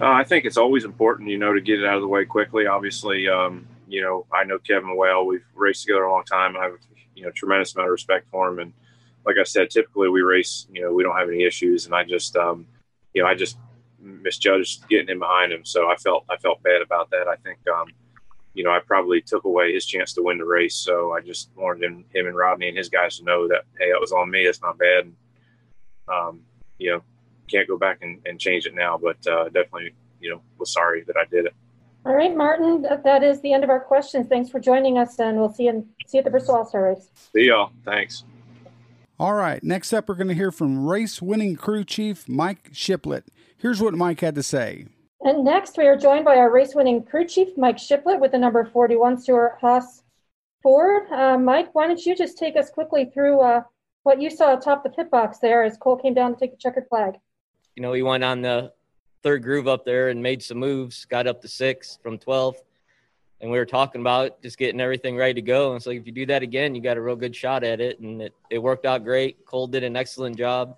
[0.00, 2.24] Uh, I think it's always important, you know, to get it out of the way
[2.24, 2.66] quickly.
[2.66, 5.24] Obviously, um, you know, I know Kevin well.
[5.24, 6.78] We've raced together a long time, I have
[7.14, 8.58] you know tremendous amount of respect for him.
[8.58, 8.72] And
[9.26, 12.04] like I said, typically we race, you know, we don't have any issues, and I
[12.04, 12.66] just, um,
[13.14, 13.58] you know, I just
[14.00, 17.28] misjudged getting in behind him, so I felt I felt bad about that.
[17.28, 17.88] I think, um,
[18.54, 20.74] you know, I probably took away his chance to win the race.
[20.74, 23.86] So I just wanted him, him and Rodney and his guys to know that, hey,
[23.86, 24.40] it was on me.
[24.40, 25.04] It's not bad.
[25.04, 25.14] And,
[26.08, 26.40] um,
[26.78, 27.02] you know,
[27.48, 31.04] can't go back and, and change it now, but uh, definitely, you know, was sorry
[31.04, 31.54] that I did it.
[32.04, 34.26] All right, Martin, that- that is the end of our questions.
[34.28, 37.10] Thanks for joining us, and we'll see you, see you at the Bristol All-Star Race.
[37.32, 37.70] See y'all.
[37.84, 38.24] Thanks.
[39.20, 43.26] All right, next up, we're going to hear from race winning crew chief Mike Shiplett.
[43.58, 44.86] Here's what Mike had to say.
[45.20, 48.64] And next, we are joined by our race-winning crew chief, Mike Shiplett, with the number
[48.64, 50.04] 41 Stewart-Haas
[50.62, 51.02] Ford.
[51.12, 53.60] Uh, Mike, why don't you just take us quickly through uh,
[54.04, 56.56] what you saw atop the pit box there as Cole came down to take the
[56.56, 57.16] checkered flag?
[57.76, 58.72] you know, he went on the
[59.22, 62.56] third groove up there and made some moves, got up to six from 12.
[63.40, 65.68] And we were talking about just getting everything ready to go.
[65.68, 67.80] And it's like, if you do that again, you got a real good shot at
[67.80, 67.98] it.
[68.00, 69.46] And it, it worked out great.
[69.46, 70.76] Cole did an excellent job.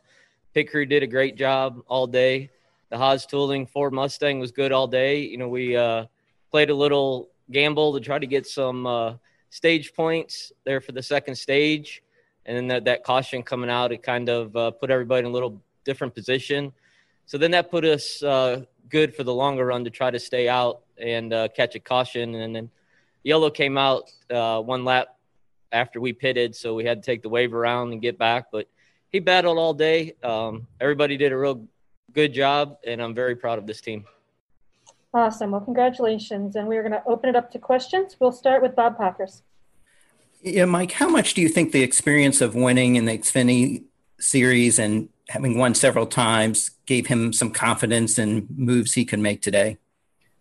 [0.55, 2.51] Pit crew did a great job all day.
[2.91, 5.21] The Haas tooling Ford Mustang was good all day.
[5.21, 6.05] You know, we uh,
[6.51, 9.15] played a little gamble to try to get some uh,
[9.51, 12.03] stage points there for the second stage.
[12.47, 15.31] And then that, that caution coming out, it kind of uh, put everybody in a
[15.31, 16.73] little different position.
[17.27, 20.49] So then that put us uh, good for the longer run to try to stay
[20.49, 22.35] out and uh, catch a caution.
[22.37, 22.71] And then
[23.25, 25.09] yellow came out uh, one lap
[25.73, 28.47] after we pitted, so we had to take the wave around and get back.
[28.53, 28.69] But
[29.09, 30.15] he battled all day.
[30.23, 31.67] Um, everybody did a real
[32.13, 34.05] good job, and I'm very proud of this team.
[35.15, 35.51] Awesome.
[35.51, 36.57] Well, congratulations.
[36.57, 38.17] And we're going to open it up to questions.
[38.21, 39.43] We'll start with Bob Pockrass.
[40.43, 43.85] Yeah, Mike, how much do you think the experience of winning in the Xfinity
[44.19, 49.41] series and having won several times gave him some confidence in moves he could make
[49.41, 49.79] today?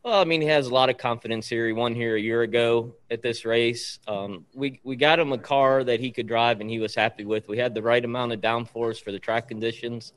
[0.04, 1.66] Well, I mean, he has a lot of confidence here.
[1.66, 3.99] He won here a year ago at this race.
[4.06, 7.24] Um, we we got him a car that he could drive, and he was happy
[7.24, 7.47] with.
[7.47, 10.12] We had the right amount of downforce for the track conditions,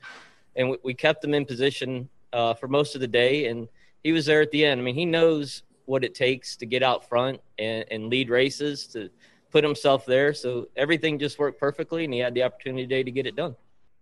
[0.56, 3.46] and we, we kept him in position uh, for most of the day.
[3.46, 3.68] And
[4.02, 4.80] he was there at the end.
[4.80, 8.88] I mean, he knows what it takes to get out front and, and lead races
[8.88, 9.08] to
[9.52, 10.34] put himself there.
[10.34, 13.54] So everything just worked perfectly, and he had the opportunity today to get it done.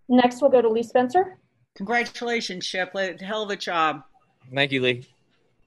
[0.07, 1.37] Next, we'll go to Lee Spencer.
[1.75, 3.21] Congratulations, Shiplett.
[3.21, 4.03] Hell of a job.
[4.53, 5.07] Thank you, Lee.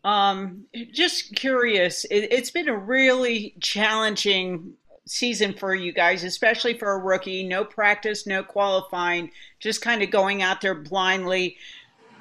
[0.04, 6.92] Um, just curious, it, it's been a really challenging season for you guys, especially for
[6.92, 7.42] a rookie.
[7.42, 11.56] No practice, no qualifying, just kind of going out there blindly.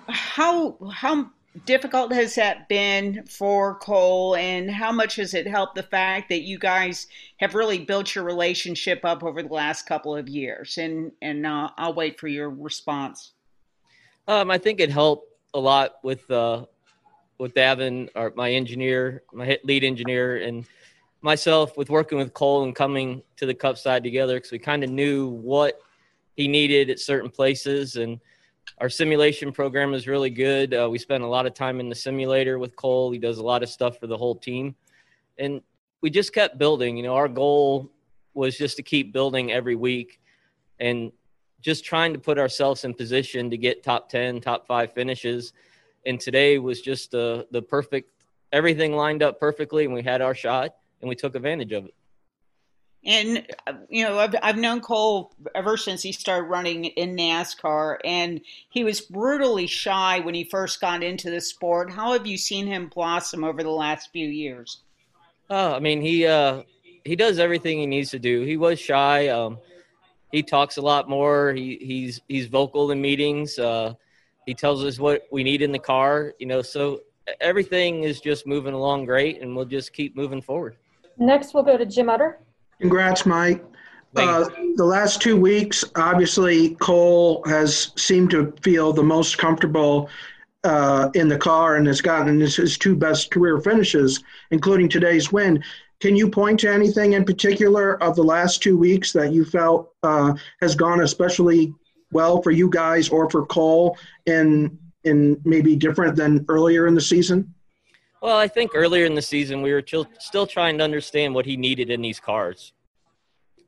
[0.08, 1.30] How how
[1.68, 6.42] difficult has that been for Cole, and how much has it helped the fact that
[6.42, 7.06] you guys
[7.38, 10.80] have really built your relationship up over the last couple of years?
[10.80, 13.34] And and uh, I'll wait for your response.
[14.28, 16.66] Um, I think it helped a lot with uh,
[17.38, 20.66] with Davin, our, my engineer, my lead engineer, and
[21.22, 24.84] myself with working with Cole and coming to the Cup side together because we kind
[24.84, 25.80] of knew what
[26.36, 28.20] he needed at certain places and
[28.80, 30.74] our simulation program is really good.
[30.74, 33.12] Uh, we spend a lot of time in the simulator with Cole.
[33.12, 34.76] He does a lot of stuff for the whole team.
[35.38, 35.62] And
[36.02, 36.98] we just kept building.
[36.98, 37.92] You know, our goal
[38.34, 40.20] was just to keep building every week
[40.80, 41.12] and
[41.66, 45.52] just trying to put ourselves in position to get top 10, top five finishes.
[46.06, 48.12] And today was just the, the perfect,
[48.52, 51.96] everything lined up perfectly, and we had our shot and we took advantage of it.
[53.04, 53.46] And
[53.88, 58.84] you know, I've I've known Cole ever since he started running in NASCAR, and he
[58.84, 61.92] was brutally shy when he first got into the sport.
[61.92, 64.80] How have you seen him blossom over the last few years?
[65.52, 66.64] Oh, I mean, he uh,
[67.04, 68.42] he does everything he needs to do.
[68.42, 69.28] He was shy.
[69.28, 69.60] Um,
[70.36, 71.54] he talks a lot more.
[71.54, 73.58] He he's he's vocal in meetings.
[73.58, 73.94] Uh,
[74.46, 76.34] he tells us what we need in the car.
[76.40, 77.00] You know, so
[77.40, 80.76] everything is just moving along great, and we'll just keep moving forward.
[81.18, 82.40] Next, we'll go to Jim Utter.
[82.82, 83.64] Congrats, Mike.
[84.18, 90.10] Uh, the last two weeks, obviously, Cole has seemed to feel the most comfortable
[90.66, 95.32] uh, in the car and has gotten his, his two best career finishes, including today's
[95.32, 95.64] win.
[96.06, 99.92] Can you point to anything in particular of the last two weeks that you felt
[100.04, 101.74] uh, has gone especially
[102.12, 103.98] well for you guys or for Cole
[104.28, 107.56] in in maybe different than earlier in the season?
[108.22, 111.48] Well, I think earlier in the season we were still, still trying to understand what
[111.48, 112.72] he needed in these cars.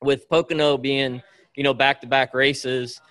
[0.04, 1.24] With Pocono being,
[1.56, 3.02] you know, back-to-back races,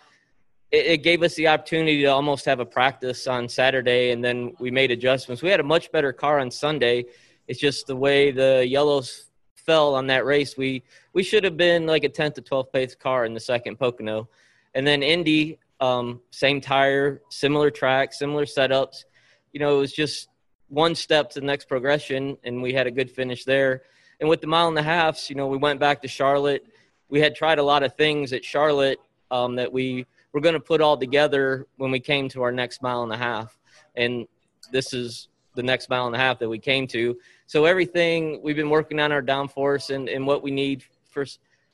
[0.71, 4.55] it, it, gave us the opportunity to almost have a practice on Saturday, and then
[4.61, 5.43] we made adjustments.
[5.43, 7.07] We had a much better car on Sunday.
[7.49, 10.57] It's just the way the yellows fell on that race.
[10.57, 10.83] We
[11.13, 14.29] we should have been like a 10th to 12th place car in the second Pocono,
[14.75, 19.05] and then Indy, um, same tire, similar track, similar setups.
[19.53, 20.29] You know, it was just
[20.69, 23.83] one step to the next progression, and we had a good finish there.
[24.21, 26.65] And with the mile and a halfs, you know, we went back to Charlotte.
[27.09, 28.99] We had tried a lot of things at Charlotte
[29.31, 32.83] um, that we were going to put all together when we came to our next
[32.83, 33.59] mile and a half.
[33.95, 34.27] And
[34.73, 37.17] this is the next mile and a half that we came to.
[37.47, 41.25] So everything we've been working on our downforce and, and what we need for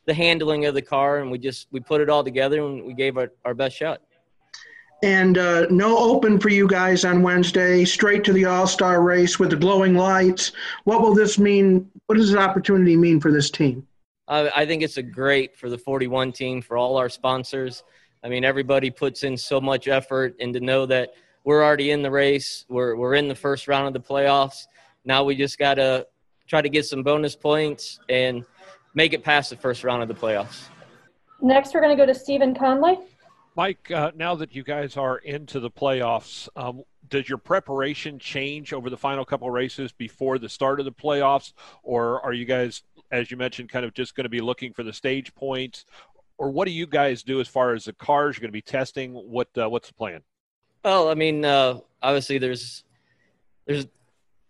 [0.05, 2.93] the handling of the car, and we just we put it all together and we
[2.95, 4.03] gave our, our best shot.
[5.03, 9.39] And uh, no open for you guys on Wednesday, straight to the All Star race
[9.39, 10.53] with the glowing lights.
[10.85, 11.91] What will this mean?
[12.07, 13.87] What does this opportunity mean for this team?
[14.29, 17.83] Uh, I think it's a great for the 41 team, for all our sponsors.
[18.23, 21.15] I mean, everybody puts in so much effort, and to know that
[21.45, 24.67] we're already in the race, we're, we're in the first round of the playoffs.
[25.05, 26.07] Now we just got to
[26.47, 28.45] try to get some bonus points and
[28.95, 30.69] make it past the first round of the playoffs.
[31.41, 32.99] Next, we're going to go to Stephen Conley.
[33.57, 38.73] Mike, uh, now that you guys are into the playoffs, um, does your preparation change
[38.73, 42.83] over the final couple races before the start of the playoffs, or are you guys,
[43.11, 45.85] as you mentioned, kind of just going to be looking for the stage points,
[46.39, 48.63] or what do you guys do as far as the cars you're going to be
[48.63, 49.13] testing?
[49.13, 50.23] What uh, what's the plan?
[50.83, 52.85] Well, I mean, uh, obviously there's
[53.67, 53.87] there's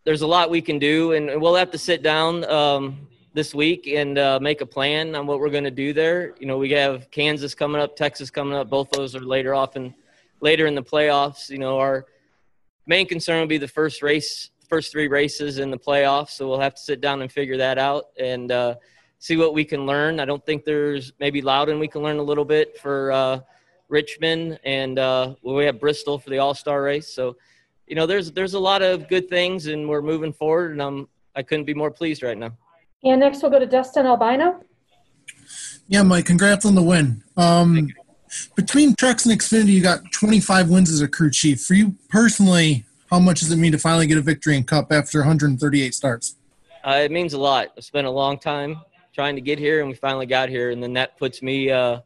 [0.04, 3.86] there's a lot we can do, and we'll have to sit down um, this week
[3.86, 6.34] and uh, make a plan on what we're going to do there.
[6.40, 8.68] You know, we have Kansas coming up, Texas coming up.
[8.68, 9.94] Both of those are later off and
[10.40, 11.48] later in the playoffs.
[11.48, 12.06] You know, our
[12.86, 16.30] main concern will be the first race, first three races in the playoffs.
[16.30, 18.74] So we'll have to sit down and figure that out and uh,
[19.20, 20.18] see what we can learn.
[20.18, 23.40] I don't think there's maybe Loudon we can learn a little bit for uh,
[23.88, 27.14] Richmond, and uh, we have Bristol for the All Star race.
[27.14, 27.36] So.
[27.86, 31.08] You know, there's there's a lot of good things, and we're moving forward, and I'm
[31.34, 32.52] I couldn't be more pleased right now.
[33.04, 34.62] And next we'll go to Dustin Albino.
[35.88, 37.22] Yeah, Mike, congrats on the win.
[37.36, 37.88] Um,
[38.54, 41.62] between trucks and Xfinity, you got 25 wins as a crew chief.
[41.62, 44.90] For you personally, how much does it mean to finally get a victory in Cup
[44.90, 46.36] after 138 starts?
[46.84, 47.72] Uh, it means a lot.
[47.76, 48.80] I spent a long time
[49.12, 50.70] trying to get here, and we finally got here.
[50.70, 52.00] And then that puts me uh,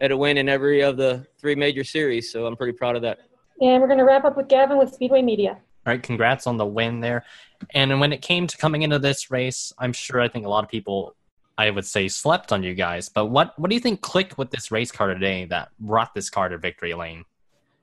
[0.00, 2.30] at a win in every of the three major series.
[2.30, 3.20] So I'm pretty proud of that.
[3.60, 5.58] And we're going to wrap up with Gavin with Speedway Media.
[5.86, 7.24] All right, congrats on the win there.
[7.72, 10.64] And when it came to coming into this race, I'm sure I think a lot
[10.64, 11.14] of people,
[11.56, 13.08] I would say, slept on you guys.
[13.08, 16.28] But what what do you think clicked with this race car today that brought this
[16.28, 17.24] car to victory lane?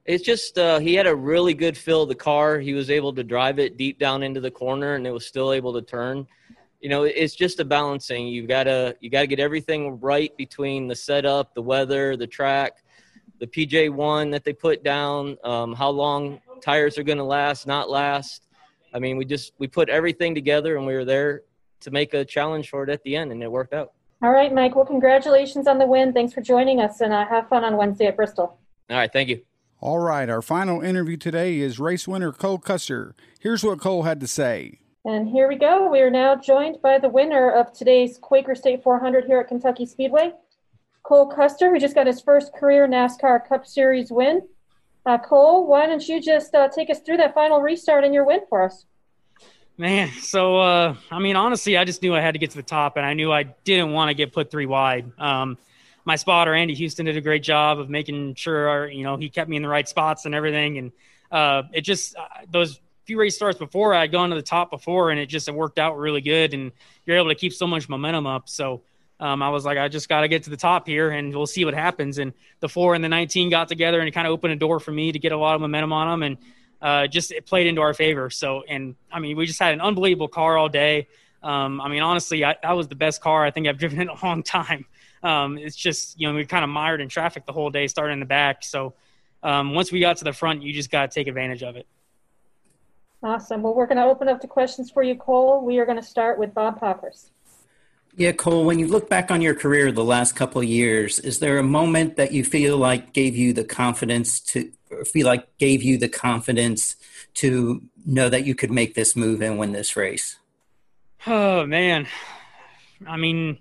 [0.05, 2.59] It's just uh, he had a really good feel of the car.
[2.59, 5.53] He was able to drive it deep down into the corner, and it was still
[5.53, 6.28] able to turn.
[6.82, 8.28] You know, it's just a balancing.
[8.28, 12.82] You gotta you gotta get everything right between the setup, the weather, the track,
[13.39, 17.67] the PJ one that they put down, um, how long tires are going to last,
[17.67, 18.47] not last.
[18.93, 21.41] I mean, we just we put everything together, and we were there
[21.81, 23.93] to make a challenge for it at the end, and it worked out.
[24.21, 24.75] All right, Mike.
[24.75, 26.13] Well, congratulations on the win.
[26.13, 28.57] Thanks for joining us, and uh, have fun on Wednesday at Bristol.
[28.89, 29.41] All right, thank you.
[29.81, 33.15] All right, our final interview today is race winner Cole Custer.
[33.41, 34.79] Here's what Cole had to say.
[35.03, 35.89] And here we go.
[35.89, 39.86] We are now joined by the winner of today's Quaker State 400 here at Kentucky
[39.86, 40.31] Speedway,
[41.04, 44.41] Cole Custer, who just got his first career NASCAR Cup Series win.
[45.06, 48.26] Uh, Cole, why don't you just uh, take us through that final restart and your
[48.26, 48.86] win for us?
[49.78, 52.64] Man, so uh, I mean, honestly, I just knew I had to get to the
[52.64, 55.12] top, and I knew I didn't want to get put three wide.
[55.18, 55.58] Um,
[56.06, 59.49] my spotter Andy Houston did a great job of making sure you know he kept
[59.49, 60.91] me in the right spots and everything, and
[61.32, 64.70] uh, it just uh, those few race starts before I had gone to the top
[64.70, 66.72] before, and it just it worked out really good, and
[67.06, 68.47] you're able to keep so much momentum up.
[68.47, 68.84] So
[69.24, 71.47] um, I was like, I just got to get to the top here, and we'll
[71.47, 72.17] see what happens.
[72.17, 74.82] And the four and the 19 got together, and it kind of opened a door
[74.82, 76.38] for me to get a lot of momentum on them, and
[76.82, 78.30] uh, just it played into our favor.
[78.30, 81.07] So, and I mean, we just had an unbelievable car all day.
[81.41, 84.09] Um, I mean, honestly, I, that was the best car I think I've driven in
[84.09, 84.86] a long time.
[85.24, 88.15] Um, it's just you know we kind of mired in traffic the whole day, starting
[88.15, 88.61] in the back.
[88.65, 88.93] So
[89.41, 91.88] um, once we got to the front, you just got to take advantage of it.
[93.24, 93.61] Awesome.
[93.61, 95.63] Well, we're going to open up to questions for you, Cole.
[95.63, 97.30] We are going to start with Bob Pockrass.
[98.16, 101.39] Yeah, Cole, when you look back on your career the last couple of years, is
[101.39, 104.72] there a moment that you feel like gave you the confidence to
[105.11, 106.95] feel like gave you the confidence
[107.36, 110.38] to know that you could make this move and win this race?
[111.26, 112.07] Oh man.
[113.07, 113.57] I mean,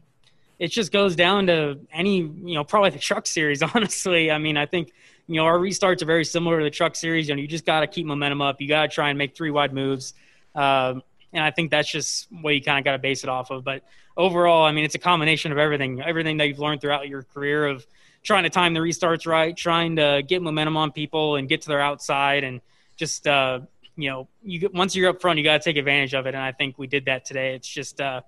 [0.58, 4.30] it just goes down to any, you know, probably the truck series, honestly.
[4.30, 4.92] I mean, I think,
[5.26, 7.28] you know, our restarts are very similar to the truck series.
[7.28, 8.60] You know, you just got to keep momentum up.
[8.60, 10.12] You got to try and make three wide moves.
[10.54, 13.50] Um, and I think that's just what you kind of got to base it off
[13.50, 13.64] of.
[13.64, 13.82] But
[14.16, 17.66] overall, I mean, it's a combination of everything, everything that you've learned throughout your career
[17.66, 17.86] of
[18.22, 21.68] trying to time the restarts right, trying to get momentum on people and get to
[21.68, 22.60] their outside, and
[22.96, 23.60] just uh,
[23.96, 26.34] you know, you once you're up front, you got to take advantage of it.
[26.34, 27.54] And I think we did that today.
[27.54, 28.00] It's just.
[28.00, 28.22] Uh,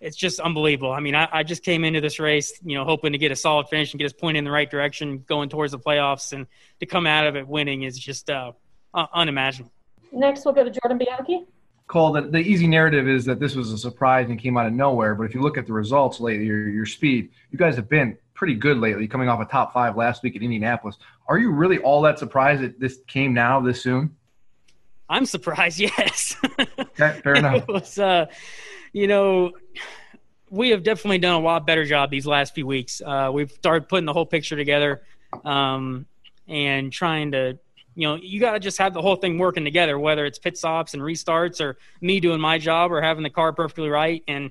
[0.00, 0.92] it's just unbelievable.
[0.92, 3.36] I mean, I, I, just came into this race, you know, hoping to get a
[3.36, 6.46] solid finish and get us pointed in the right direction, going towards the playoffs, and
[6.80, 8.52] to come out of it winning is just uh,
[8.92, 9.72] unimaginable.
[10.12, 11.44] Next, we'll go to Jordan Bianchi.
[11.86, 14.72] Cole, the, the easy narrative is that this was a surprise and came out of
[14.72, 15.14] nowhere.
[15.14, 18.16] But if you look at the results lately, your, your speed, you guys have been
[18.32, 20.96] pretty good lately, coming off a top five last week in Indianapolis.
[21.28, 24.16] Are you really all that surprised that this came now this soon?
[25.08, 26.36] I'm surprised, yes.
[26.78, 27.66] Okay, fair enough.
[27.68, 28.26] was, uh,
[28.92, 29.52] you know,
[30.50, 33.02] we have definitely done a lot better job these last few weeks.
[33.04, 35.02] Uh, we've started putting the whole picture together
[35.44, 36.06] um,
[36.48, 37.58] and trying to,
[37.94, 40.58] you know, you got to just have the whole thing working together, whether it's pit
[40.58, 44.22] stops and restarts or me doing my job or having the car perfectly right.
[44.26, 44.50] And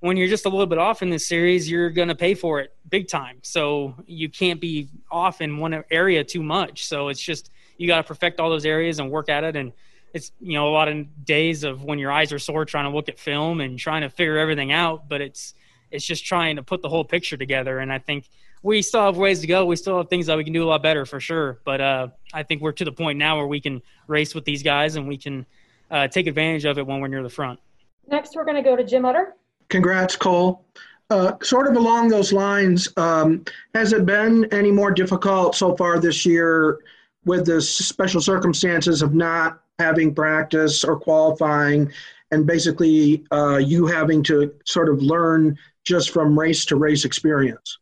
[0.00, 2.60] when you're just a little bit off in this series, you're going to pay for
[2.60, 3.38] it big time.
[3.42, 6.86] So you can't be off in one area too much.
[6.86, 9.56] So it's just, you got to perfect all those areas and work at it.
[9.56, 9.72] And
[10.16, 12.96] it's you know a lot of days of when your eyes are sore trying to
[12.96, 15.52] look at film and trying to figure everything out but it's
[15.90, 18.28] it's just trying to put the whole picture together and i think
[18.66, 19.64] we still have ways to go.
[19.64, 21.60] We still have things that we can do a lot better for sure.
[21.64, 24.62] But uh, i think we're to the point now where we can race with these
[24.62, 25.46] guys and we can
[25.90, 27.60] uh, take advantage of it when we're near the front.
[28.08, 29.34] Next we're going to go to jim utter.
[29.68, 30.64] Congrats cole.
[31.10, 33.44] Uh, sort of along those lines um,
[33.74, 36.80] has it been any more difficult so far this year
[37.24, 41.92] with the special circumstances of not having practice or qualifying
[42.32, 47.78] and basically uh, you having to sort of learn just from race to race experience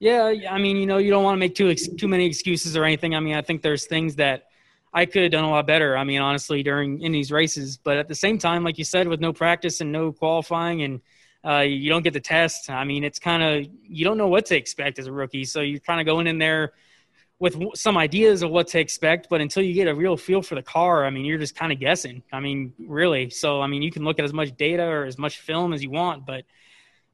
[0.00, 2.84] yeah i mean you know you don't want to make too too many excuses or
[2.84, 4.48] anything i mean i think there's things that
[4.92, 7.96] i could have done a lot better i mean honestly during in these races but
[7.96, 11.00] at the same time like you said with no practice and no qualifying and
[11.42, 14.44] uh, you don't get the test i mean it's kind of you don't know what
[14.44, 16.72] to expect as a rookie so you're kind of going in there
[17.40, 20.54] with some ideas of what to expect, but until you get a real feel for
[20.56, 22.22] the car, I mean, you're just kind of guessing.
[22.30, 23.30] I mean, really.
[23.30, 25.82] So, I mean, you can look at as much data or as much film as
[25.82, 26.44] you want, but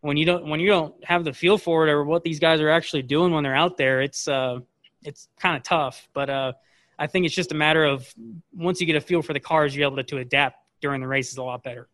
[0.07, 2.61] when you don't when you don't have the feel for it or what these guys
[2.61, 4.61] are actually doing when they're out there, it's uh,
[5.03, 6.09] it's kind of tough.
[6.15, 6.53] But uh,
[6.99, 8.13] I think it's just a matter of
[8.55, 11.09] once you get a feel for the cars, you're able to, to adapt during the
[11.09, 11.89] races a lot better.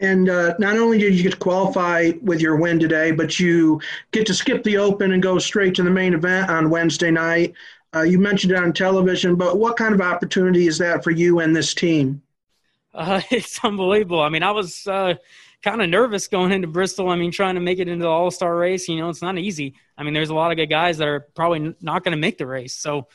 [0.00, 3.80] And uh, not only did you get to qualify with your win today, but you
[4.12, 7.52] get to skip the open and go straight to the main event on Wednesday night.
[7.92, 11.40] Uh, you mentioned it on television, but what kind of opportunity is that for you
[11.40, 12.22] and this team?
[12.94, 14.20] Uh, it's unbelievable.
[14.20, 15.14] I mean, I was uh,
[15.62, 17.08] kind of nervous going into Bristol.
[17.08, 19.38] I mean, trying to make it into the All Star race, you know, it's not
[19.38, 19.74] easy.
[19.96, 22.38] I mean, there's a lot of good guys that are probably not going to make
[22.38, 22.74] the race.
[22.74, 23.08] So,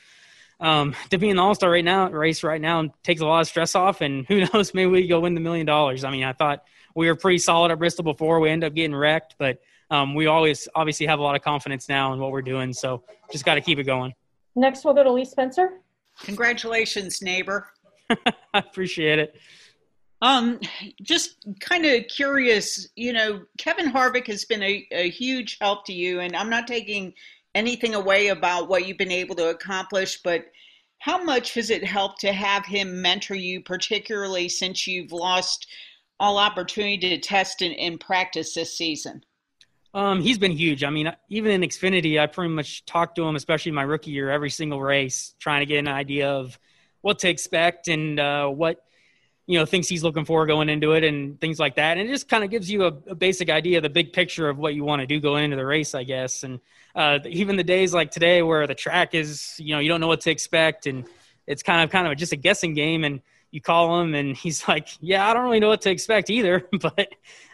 [0.59, 3.41] um, to be in the All Star right now race right now takes a lot
[3.41, 6.03] of stress off, and who knows, maybe we go win the million dollars.
[6.03, 6.63] I mean, I thought
[6.95, 8.39] we were pretty solid at Bristol before.
[8.39, 11.89] We end up getting wrecked, but um, we always obviously have a lot of confidence
[11.89, 12.73] now in what we're doing.
[12.73, 14.13] So just got to keep it going.
[14.55, 15.79] Next, we'll go to Lee Spencer.
[16.21, 17.67] Congratulations, neighbor.
[18.09, 19.35] I appreciate it.
[20.24, 20.61] Um,
[21.01, 25.93] just kind of curious, you know, Kevin Harvick has been a, a huge help to
[25.93, 27.13] you, and I'm not taking
[27.53, 30.45] anything away about what you've been able to accomplish, but
[30.99, 35.67] how much has it helped to have him mentor you, particularly since you've lost
[36.21, 39.26] all opportunity to test and, and practice this season?
[39.93, 40.86] Um, he's been huge.
[40.86, 44.32] I mean, even in Xfinity, I pretty much talked to him, especially my rookie year,
[44.32, 46.57] every single race, trying to get an idea of
[47.01, 48.86] what to expect and uh, what
[49.45, 51.97] you know things he's looking for going into it and things like that.
[51.97, 54.57] And it just kind of gives you a, a, basic idea, the big picture of
[54.57, 56.43] what you want to do going into the race, I guess.
[56.43, 56.59] And
[56.95, 60.07] uh, even the days like today, where the track is, you know, you don't know
[60.07, 61.05] what to expect, and
[61.45, 63.21] it's kind of kind of just a guessing game, and
[63.53, 66.67] you call him and he's like, yeah, I don't really know what to expect either,
[66.81, 67.07] but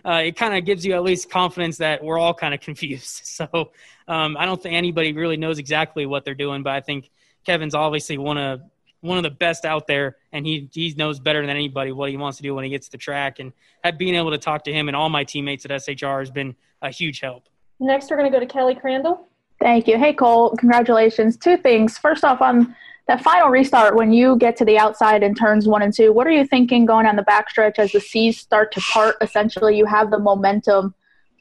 [0.03, 3.21] uh, it kind of gives you at least confidence that we're all kind of confused.
[3.25, 3.71] So
[4.07, 7.11] um, I don't think anybody really knows exactly what they're doing, but I think
[7.45, 8.61] Kevin's obviously one of
[9.01, 12.17] one of the best out there, and he he knows better than anybody what he
[12.17, 13.39] wants to do when he gets to the track.
[13.39, 13.53] And
[13.97, 16.89] being able to talk to him and all my teammates at SHR has been a
[16.89, 17.47] huge help.
[17.79, 19.27] Next, we're going to go to Kelly Crandall.
[19.61, 19.97] Thank you.
[19.97, 20.55] Hey, Cole.
[20.57, 21.37] Congratulations.
[21.37, 21.97] Two things.
[21.97, 22.75] First off, on
[23.07, 26.27] that final restart, when you get to the outside in turns one and two, what
[26.27, 29.15] are you thinking going on the backstretch as the seas start to part?
[29.21, 30.93] Essentially, you have the momentum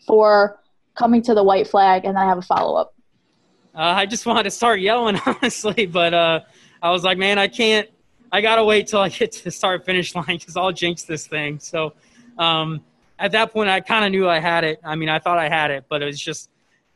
[0.06, 0.58] for
[0.96, 2.94] coming to the white flag, and then I have a follow up.
[3.74, 6.40] Uh, I just wanted to start yelling, honestly, but uh,
[6.82, 7.88] I was like, man, I can't.
[8.30, 11.26] I gotta wait till I get to the start finish line because I'll jinx this
[11.26, 11.58] thing.
[11.58, 11.94] So
[12.38, 12.84] um,
[13.18, 14.80] at that point, I kind of knew I had it.
[14.84, 16.50] I mean, I thought I had it, but it was just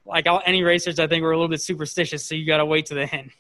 [0.05, 0.99] like all, any racers.
[0.99, 3.31] I think were a little bit superstitious, so you gotta wait to the end.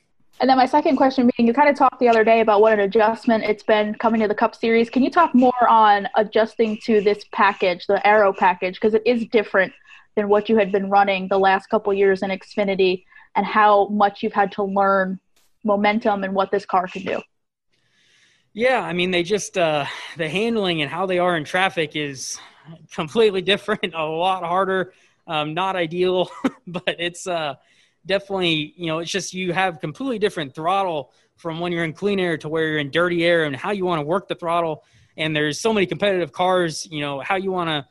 [0.41, 2.73] And then my second question being, you kind of talked the other day about what
[2.73, 4.91] an adjustment it's been coming to the Cup Series.
[4.91, 9.25] Can you talk more on adjusting to this package, the aero package, because it is
[9.27, 9.73] different
[10.17, 13.05] than what you had been running the last couple years in Xfinity,
[13.37, 15.21] and how much you've had to learn
[15.65, 17.21] momentum and what this car can do?
[18.55, 19.87] Yeah, I mean, they just uh,
[20.19, 22.39] the handling and how they are in traffic is
[22.93, 24.93] completely different, a lot harder,
[25.27, 26.31] um, not ideal,
[26.67, 27.55] but it's uh,
[28.05, 32.21] definitely, you know, it's just you have completely different throttle from when you're in clean
[32.21, 34.85] air to where you're in dirty air and how you want to work the throttle.
[35.17, 37.87] And there's so many competitive cars, you know, how you want to,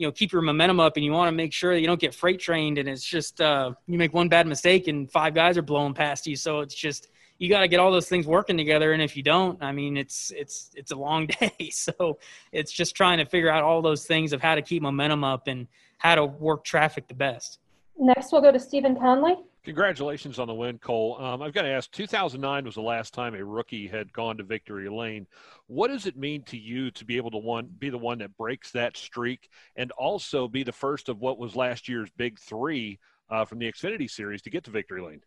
[0.00, 2.00] you know, keep your momentum up and you want to make sure that you don't
[2.00, 2.78] get freight trained.
[2.78, 6.26] And it's just, uh, you make one bad mistake and five guys are blowing past
[6.26, 6.36] you.
[6.36, 8.92] So it's just, you got to get all those things working together.
[8.92, 11.70] And if you don't, I mean, it's it's it's a long day.
[11.70, 12.18] So
[12.52, 15.48] it's just trying to figure out all those things of how to keep momentum up
[15.48, 15.66] and
[15.98, 17.58] how to work traffic the best.
[17.98, 19.36] Next, we'll go to Stephen Conley.
[19.62, 21.18] Congratulations on the win, Cole.
[21.20, 24.42] Um, I've got to ask 2009 was the last time a rookie had gone to
[24.42, 25.26] victory lane.
[25.66, 28.34] What does it mean to you to be able to one, be the one that
[28.38, 32.98] breaks that streak and also be the first of what was last year's big three
[33.28, 35.20] uh, from the Xfinity series to get to victory lane?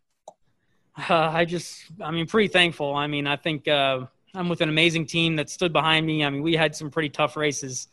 [0.97, 2.95] Uh, I just, I mean, pretty thankful.
[2.95, 6.25] I mean, I think uh, I'm with an amazing team that stood behind me.
[6.25, 7.87] I mean, we had some pretty tough races,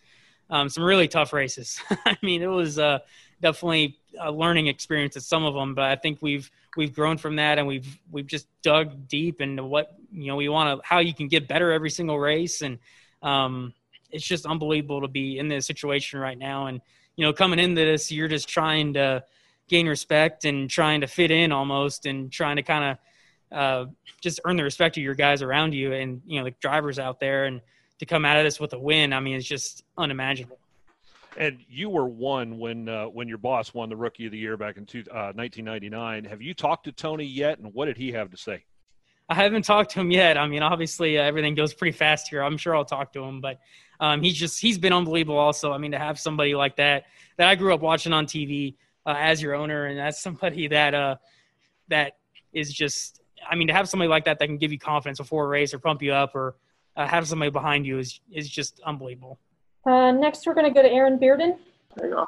[0.48, 1.78] um, some really tough races.
[2.06, 3.00] I mean, it was uh,
[3.40, 7.36] definitely a learning experience at some of them, but I think we've we've grown from
[7.36, 10.98] that and we've we've just dug deep into what you know we want to how
[10.98, 12.62] you can get better every single race.
[12.62, 12.78] And
[13.22, 13.74] um,
[14.10, 16.66] it's just unbelievable to be in this situation right now.
[16.66, 16.80] And
[17.16, 19.24] you know coming into this you're just trying to
[19.68, 24.40] gain respect and trying to fit in almost and trying to kind of uh, just
[24.44, 27.44] earn the respect of your guys around you and you know the drivers out there.
[27.46, 27.60] And
[28.00, 30.58] to come out of this with a win i mean it's just unimaginable
[31.40, 34.58] and you were one when uh, when your boss won the Rookie of the Year
[34.58, 36.24] back in two, uh, 1999.
[36.24, 38.62] Have you talked to Tony yet, and what did he have to say?
[39.26, 40.36] I haven't talked to him yet.
[40.36, 42.42] I mean, obviously uh, everything goes pretty fast here.
[42.42, 43.58] I'm sure I'll talk to him, but
[44.00, 45.38] um, he's just he's been unbelievable.
[45.38, 47.06] Also, I mean, to have somebody like that
[47.38, 48.74] that I grew up watching on TV
[49.06, 51.16] uh, as your owner, and as somebody that uh,
[51.88, 52.18] that
[52.52, 55.46] is just, I mean, to have somebody like that that can give you confidence before
[55.46, 56.56] a race or pump you up or
[56.96, 59.38] uh, have somebody behind you is is just unbelievable.
[59.84, 61.56] Uh, next, we're going to go to Aaron Bearden.
[61.96, 62.26] There you go.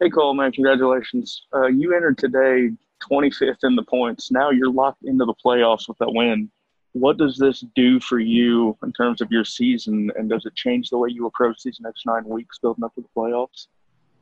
[0.00, 1.46] Hey, Cole, man, congratulations.
[1.54, 2.70] Uh, you entered today
[3.10, 4.30] 25th in the points.
[4.30, 6.50] Now you're locked into the playoffs with that win.
[6.92, 10.90] What does this do for you in terms of your season, and does it change
[10.90, 13.68] the way you approach these next nine weeks building up to the playoffs?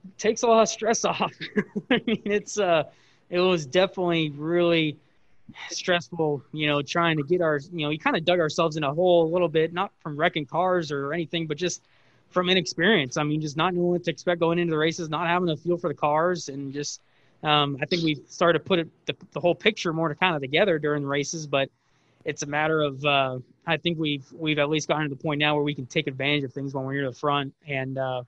[0.05, 1.33] It takes a lot of stress off.
[1.91, 2.85] I mean, it's uh,
[3.29, 4.97] it was definitely really
[5.69, 6.45] stressful.
[6.53, 8.95] You know, trying to get our, you know, we kind of dug ourselves in a
[8.95, 11.83] hole a little bit, not from wrecking cars or anything, but just–
[12.31, 13.17] from inexperience.
[13.17, 15.57] I mean, just not knowing what to expect going into the races, not having a
[15.57, 17.03] feel for the cars, and just
[17.43, 20.35] um, I think we started to put it, the, the, whole picture more to kind
[20.37, 21.47] of together during the races.
[21.47, 21.71] But
[22.25, 25.39] it's a matter of uh, I think we've we've at least gotten to the point
[25.39, 28.23] now where we can take advantage of things when we're near the front, and uh,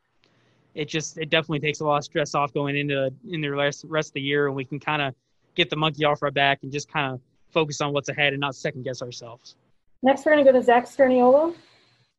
[0.74, 3.84] it just it definitely takes a lot of stress off going into in the rest
[3.88, 5.14] rest of the year, and we can kind of
[5.54, 8.40] get the monkey off our back and just kind of focus on what's ahead and
[8.40, 9.56] not second guess ourselves.
[10.02, 11.54] Next, we're going to go to Zach Sturniolo.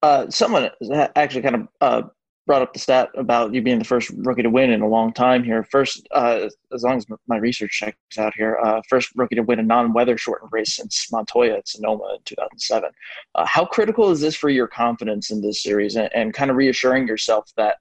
[0.04, 0.70] Uh, someone
[1.16, 2.02] actually kind of uh,
[2.46, 5.14] brought up the stat about you being the first rookie to win in a long
[5.14, 5.64] time here.
[5.72, 9.60] First, uh, as long as my research checks out here, uh, first rookie to win
[9.60, 12.90] a non-weather shortened race since Montoya at Sonoma in 2007.
[13.34, 16.58] Uh, how critical is this for your confidence in this series and, and kind of
[16.58, 17.78] reassuring yourself that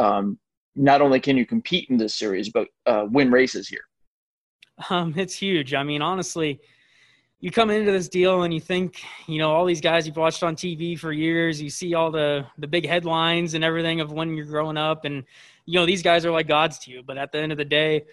[0.00, 0.40] um,
[0.74, 2.66] not only can you compete in this series, but
[3.12, 3.84] win races here?
[4.88, 5.72] Um, it's huge.
[5.72, 6.60] I mean, honestly,
[7.40, 10.42] you come into this deal and you think, you know, all these guys you've watched
[10.42, 14.34] on TV for years, you see all the the big headlines and everything of when
[14.34, 15.24] you're growing up, and
[15.64, 17.02] you know these guys are like gods to you.
[17.02, 18.04] But at the end of the day,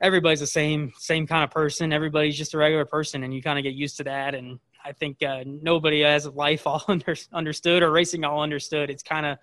[0.00, 1.92] everybody's the same same kind of person.
[1.92, 4.34] Everybody's just a regular person, and you kind of get used to that.
[4.34, 8.88] And I think uh, nobody has life all under, understood or racing all understood.
[8.88, 9.38] It's kind of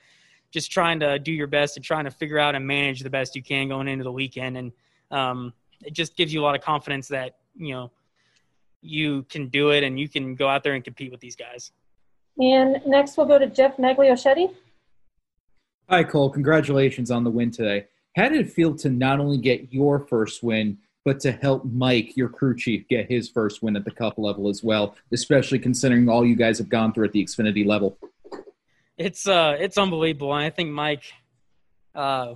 [0.50, 3.36] just trying to do your best and trying to figure out and manage the best
[3.36, 4.72] you can going into the weekend, and
[5.12, 7.92] um, it just gives you a lot of confidence that you know
[8.82, 11.72] you can do it and you can go out there and compete with these guys.
[12.38, 14.54] And next we'll go to Jeff Magliochetti.
[15.90, 16.30] Hi, Cole.
[16.30, 17.88] Congratulations on the win today.
[18.16, 22.16] How did it feel to not only get your first win, but to help Mike,
[22.16, 26.08] your crew chief, get his first win at the cup level as well, especially considering
[26.08, 27.98] all you guys have gone through at the Xfinity level?
[28.98, 30.32] It's uh, it's unbelievable.
[30.32, 31.04] I think Mike,
[31.96, 32.36] uh,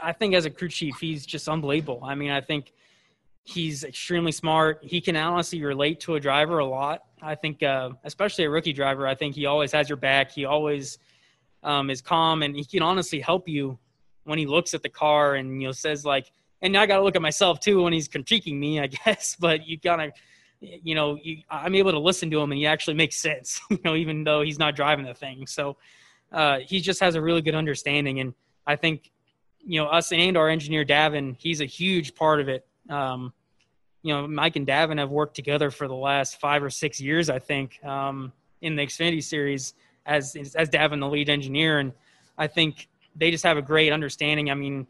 [0.00, 2.00] I think as a crew chief, he's just unbelievable.
[2.04, 2.72] I mean, I think
[3.44, 4.78] He's extremely smart.
[4.82, 7.02] He can honestly relate to a driver a lot.
[7.20, 10.30] I think, uh, especially a rookie driver, I think he always has your back.
[10.30, 10.98] He always
[11.62, 13.78] um, is calm, and he can honestly help you
[14.24, 16.30] when he looks at the car and you know says like.
[16.60, 19.36] And I got to look at myself too when he's critiquing me, I guess.
[19.38, 20.12] But you gotta,
[20.60, 23.60] you know, you, I'm able to listen to him, and he actually makes sense.
[23.70, 25.46] You know, even though he's not driving the thing.
[25.48, 25.76] So
[26.30, 28.34] uh, he just has a really good understanding, and
[28.66, 29.10] I think
[29.58, 32.64] you know us and our engineer Davin, he's a huge part of it.
[32.88, 33.32] Um,
[34.02, 37.30] you know, Mike and Davin have worked together for the last five or six years,
[37.30, 39.74] I think, um, in the Xfinity series
[40.06, 41.92] as as Davin, the lead engineer, and
[42.36, 44.50] I think they just have a great understanding.
[44.50, 44.86] I mean,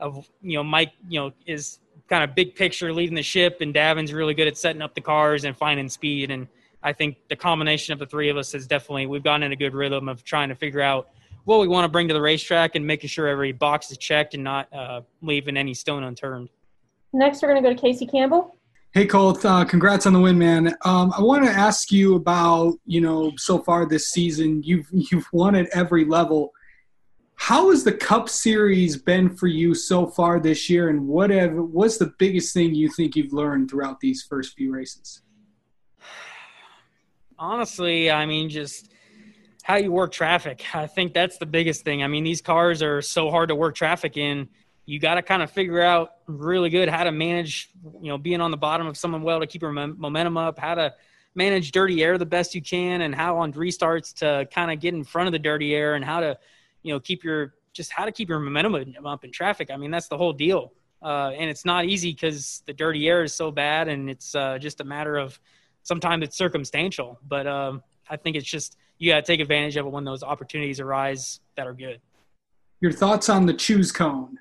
[0.00, 3.74] of you know, Mike, you know, is kind of big picture leading the ship, and
[3.74, 6.30] Davin's really good at setting up the cars and finding speed.
[6.30, 6.46] And
[6.82, 9.56] I think the combination of the three of us has definitely we've gotten in a
[9.56, 11.08] good rhythm of trying to figure out
[11.44, 14.34] what we want to bring to the racetrack and making sure every box is checked
[14.34, 16.48] and not uh, leaving any stone unturned.
[17.14, 18.58] Next, we're going to go to Casey Campbell.
[18.92, 20.74] Hey Colt, uh, congrats on the win, man.
[20.84, 24.62] Um, I want to ask you about you know so far this season.
[24.62, 26.52] You've you've won at every level.
[27.36, 31.52] How has the Cup Series been for you so far this year, and what have,
[31.54, 35.22] what's the biggest thing you think you've learned throughout these first few races?
[37.38, 38.92] Honestly, I mean, just
[39.64, 40.64] how you work traffic.
[40.74, 42.02] I think that's the biggest thing.
[42.04, 44.48] I mean, these cars are so hard to work traffic in
[44.86, 47.70] you got to kind of figure out really good how to manage,
[48.00, 50.74] you know, being on the bottom of someone well to keep your momentum up, how
[50.74, 50.94] to
[51.34, 54.94] manage dirty air the best you can, and how on restarts to kind of get
[54.94, 56.38] in front of the dirty air and how to,
[56.82, 59.70] you know, keep your just how to keep your momentum up in traffic.
[59.70, 60.72] I mean, that's the whole deal.
[61.02, 64.58] Uh, and it's not easy because the dirty air is so bad, and it's uh,
[64.58, 65.38] just a matter of
[65.82, 67.18] sometimes it's circumstantial.
[67.26, 70.22] But um, I think it's just you got to take advantage of it when those
[70.22, 72.00] opportunities arise that are good.
[72.80, 74.38] Your thoughts on the choose cone?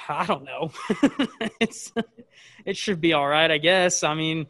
[0.08, 0.70] I don't know.
[1.60, 1.92] it's
[2.64, 4.02] it should be all right, I guess.
[4.02, 4.46] I mean,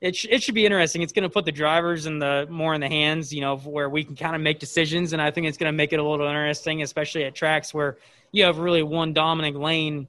[0.00, 1.02] it sh- it should be interesting.
[1.02, 3.88] It's going to put the drivers in the more in the hands, you know, where
[3.88, 6.02] we can kind of make decisions, and I think it's going to make it a
[6.02, 7.98] little interesting, especially at tracks where
[8.32, 10.08] you have really one dominant lane.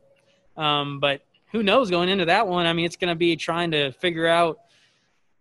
[0.58, 1.22] Um, but
[1.52, 2.66] who knows going into that one?
[2.66, 4.60] I mean, it's going to be trying to figure out,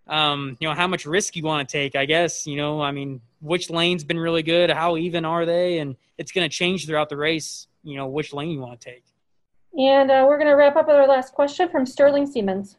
[0.07, 1.97] um, you know, how much risk you want to take.
[1.97, 5.79] I guess you know, I mean, which lane's been really good, how even are they,
[5.79, 7.67] and it's going to change throughout the race.
[7.85, 9.05] You know, which lane you want to take.
[9.77, 12.77] And uh, we're going to wrap up with our last question from Sterling Siemens.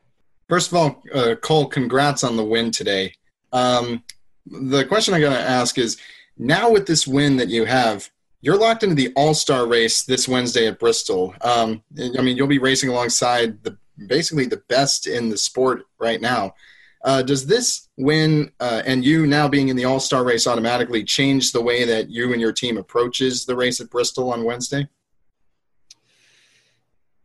[0.48, 3.14] First of all, uh, Cole, congrats on the win today.
[3.54, 4.04] Um,
[4.46, 5.98] the question I'm going to ask is
[6.38, 8.10] now with this win that you have,
[8.42, 11.36] you're locked into the All Star race this Wednesday at Bristol.
[11.42, 11.84] Um,
[12.18, 13.78] I mean, you'll be racing alongside the
[14.08, 16.56] basically the best in the sport right now.
[17.04, 21.04] Uh, does this win uh, and you now being in the All Star race automatically
[21.04, 24.88] change the way that you and your team approaches the race at Bristol on Wednesday?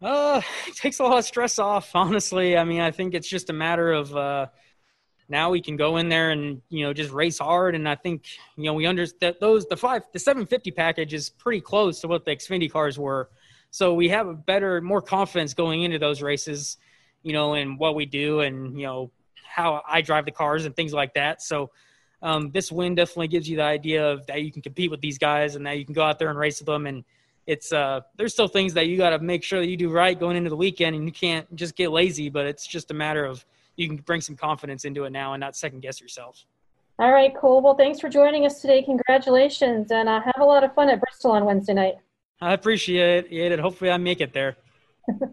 [0.05, 2.57] Uh, it takes a lot of stress off, honestly.
[2.57, 4.47] I mean, I think it's just a matter of uh,
[5.29, 7.75] now we can go in there and you know just race hard.
[7.75, 8.27] And I think
[8.57, 12.25] you know we understand those the five the 750 package is pretty close to what
[12.25, 13.31] the Xfinity cars were,
[13.71, 16.77] so we have a better, more confidence going into those races,
[17.23, 19.11] you know, and what we do and you know
[19.43, 21.43] how I drive the cars and things like that.
[21.43, 21.71] So.
[22.23, 25.19] Um, this win definitely gives you the idea of that you can compete with these
[25.19, 27.05] guys and that you can go out there and race with them and
[27.47, 30.19] it's uh there's still things that you got to make sure that you do right
[30.19, 33.25] going into the weekend and you can't just get lazy but it's just a matter
[33.25, 33.45] of
[33.77, 36.45] you can bring some confidence into it now and not second guess yourself.
[36.99, 37.61] All right cool.
[37.61, 38.83] Well thanks for joining us today.
[38.83, 41.95] Congratulations and uh, have a lot of fun at bristol on wednesday night.
[42.41, 43.59] I appreciate it.
[43.59, 44.57] Hopefully i make it there.
[45.09, 45.29] All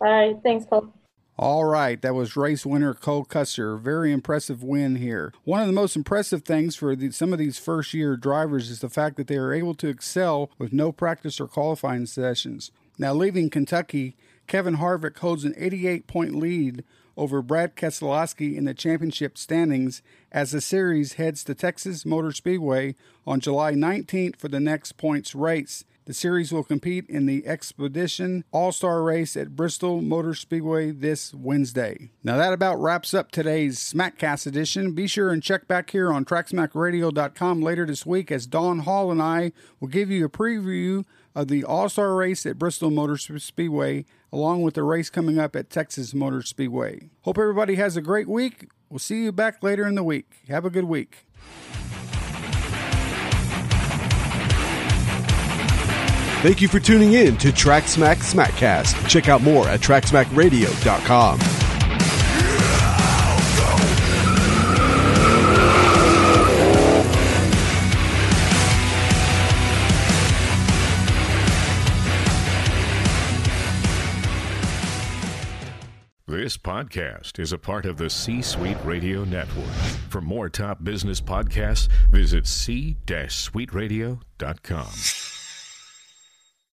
[0.00, 0.92] right thanks cole
[1.38, 3.76] all right, that was race winner Cole Custer.
[3.76, 5.34] Very impressive win here.
[5.44, 8.80] One of the most impressive things for the, some of these first year drivers is
[8.80, 12.70] the fact that they are able to excel with no practice or qualifying sessions.
[12.98, 14.16] Now, leaving Kentucky,
[14.46, 16.84] Kevin Harvick holds an 88 point lead
[17.18, 22.94] over Brad Keselowski in the championship standings as the series heads to Texas Motor Speedway
[23.26, 25.84] on July 19th for the next points race.
[26.06, 31.34] The series will compete in the Expedition All Star Race at Bristol Motor Speedway this
[31.34, 32.10] Wednesday.
[32.22, 34.92] Now, that about wraps up today's SmackCast edition.
[34.92, 39.20] Be sure and check back here on TrackSmackRadio.com later this week as Don Hall and
[39.20, 39.50] I
[39.80, 41.04] will give you a preview
[41.34, 45.56] of the All Star Race at Bristol Motor Speedway, along with the race coming up
[45.56, 47.10] at Texas Motor Speedway.
[47.22, 48.68] Hope everybody has a great week.
[48.88, 50.36] We'll see you back later in the week.
[50.46, 51.26] Have a good week.
[56.46, 59.08] Thank you for tuning in to TrackSmack Smackcast.
[59.08, 61.40] Check out more at TracksmackRadio.com.
[76.28, 79.66] This podcast is a part of the C Suite Radio Network.
[80.10, 85.35] For more top business podcasts, visit c-suiteradio.com.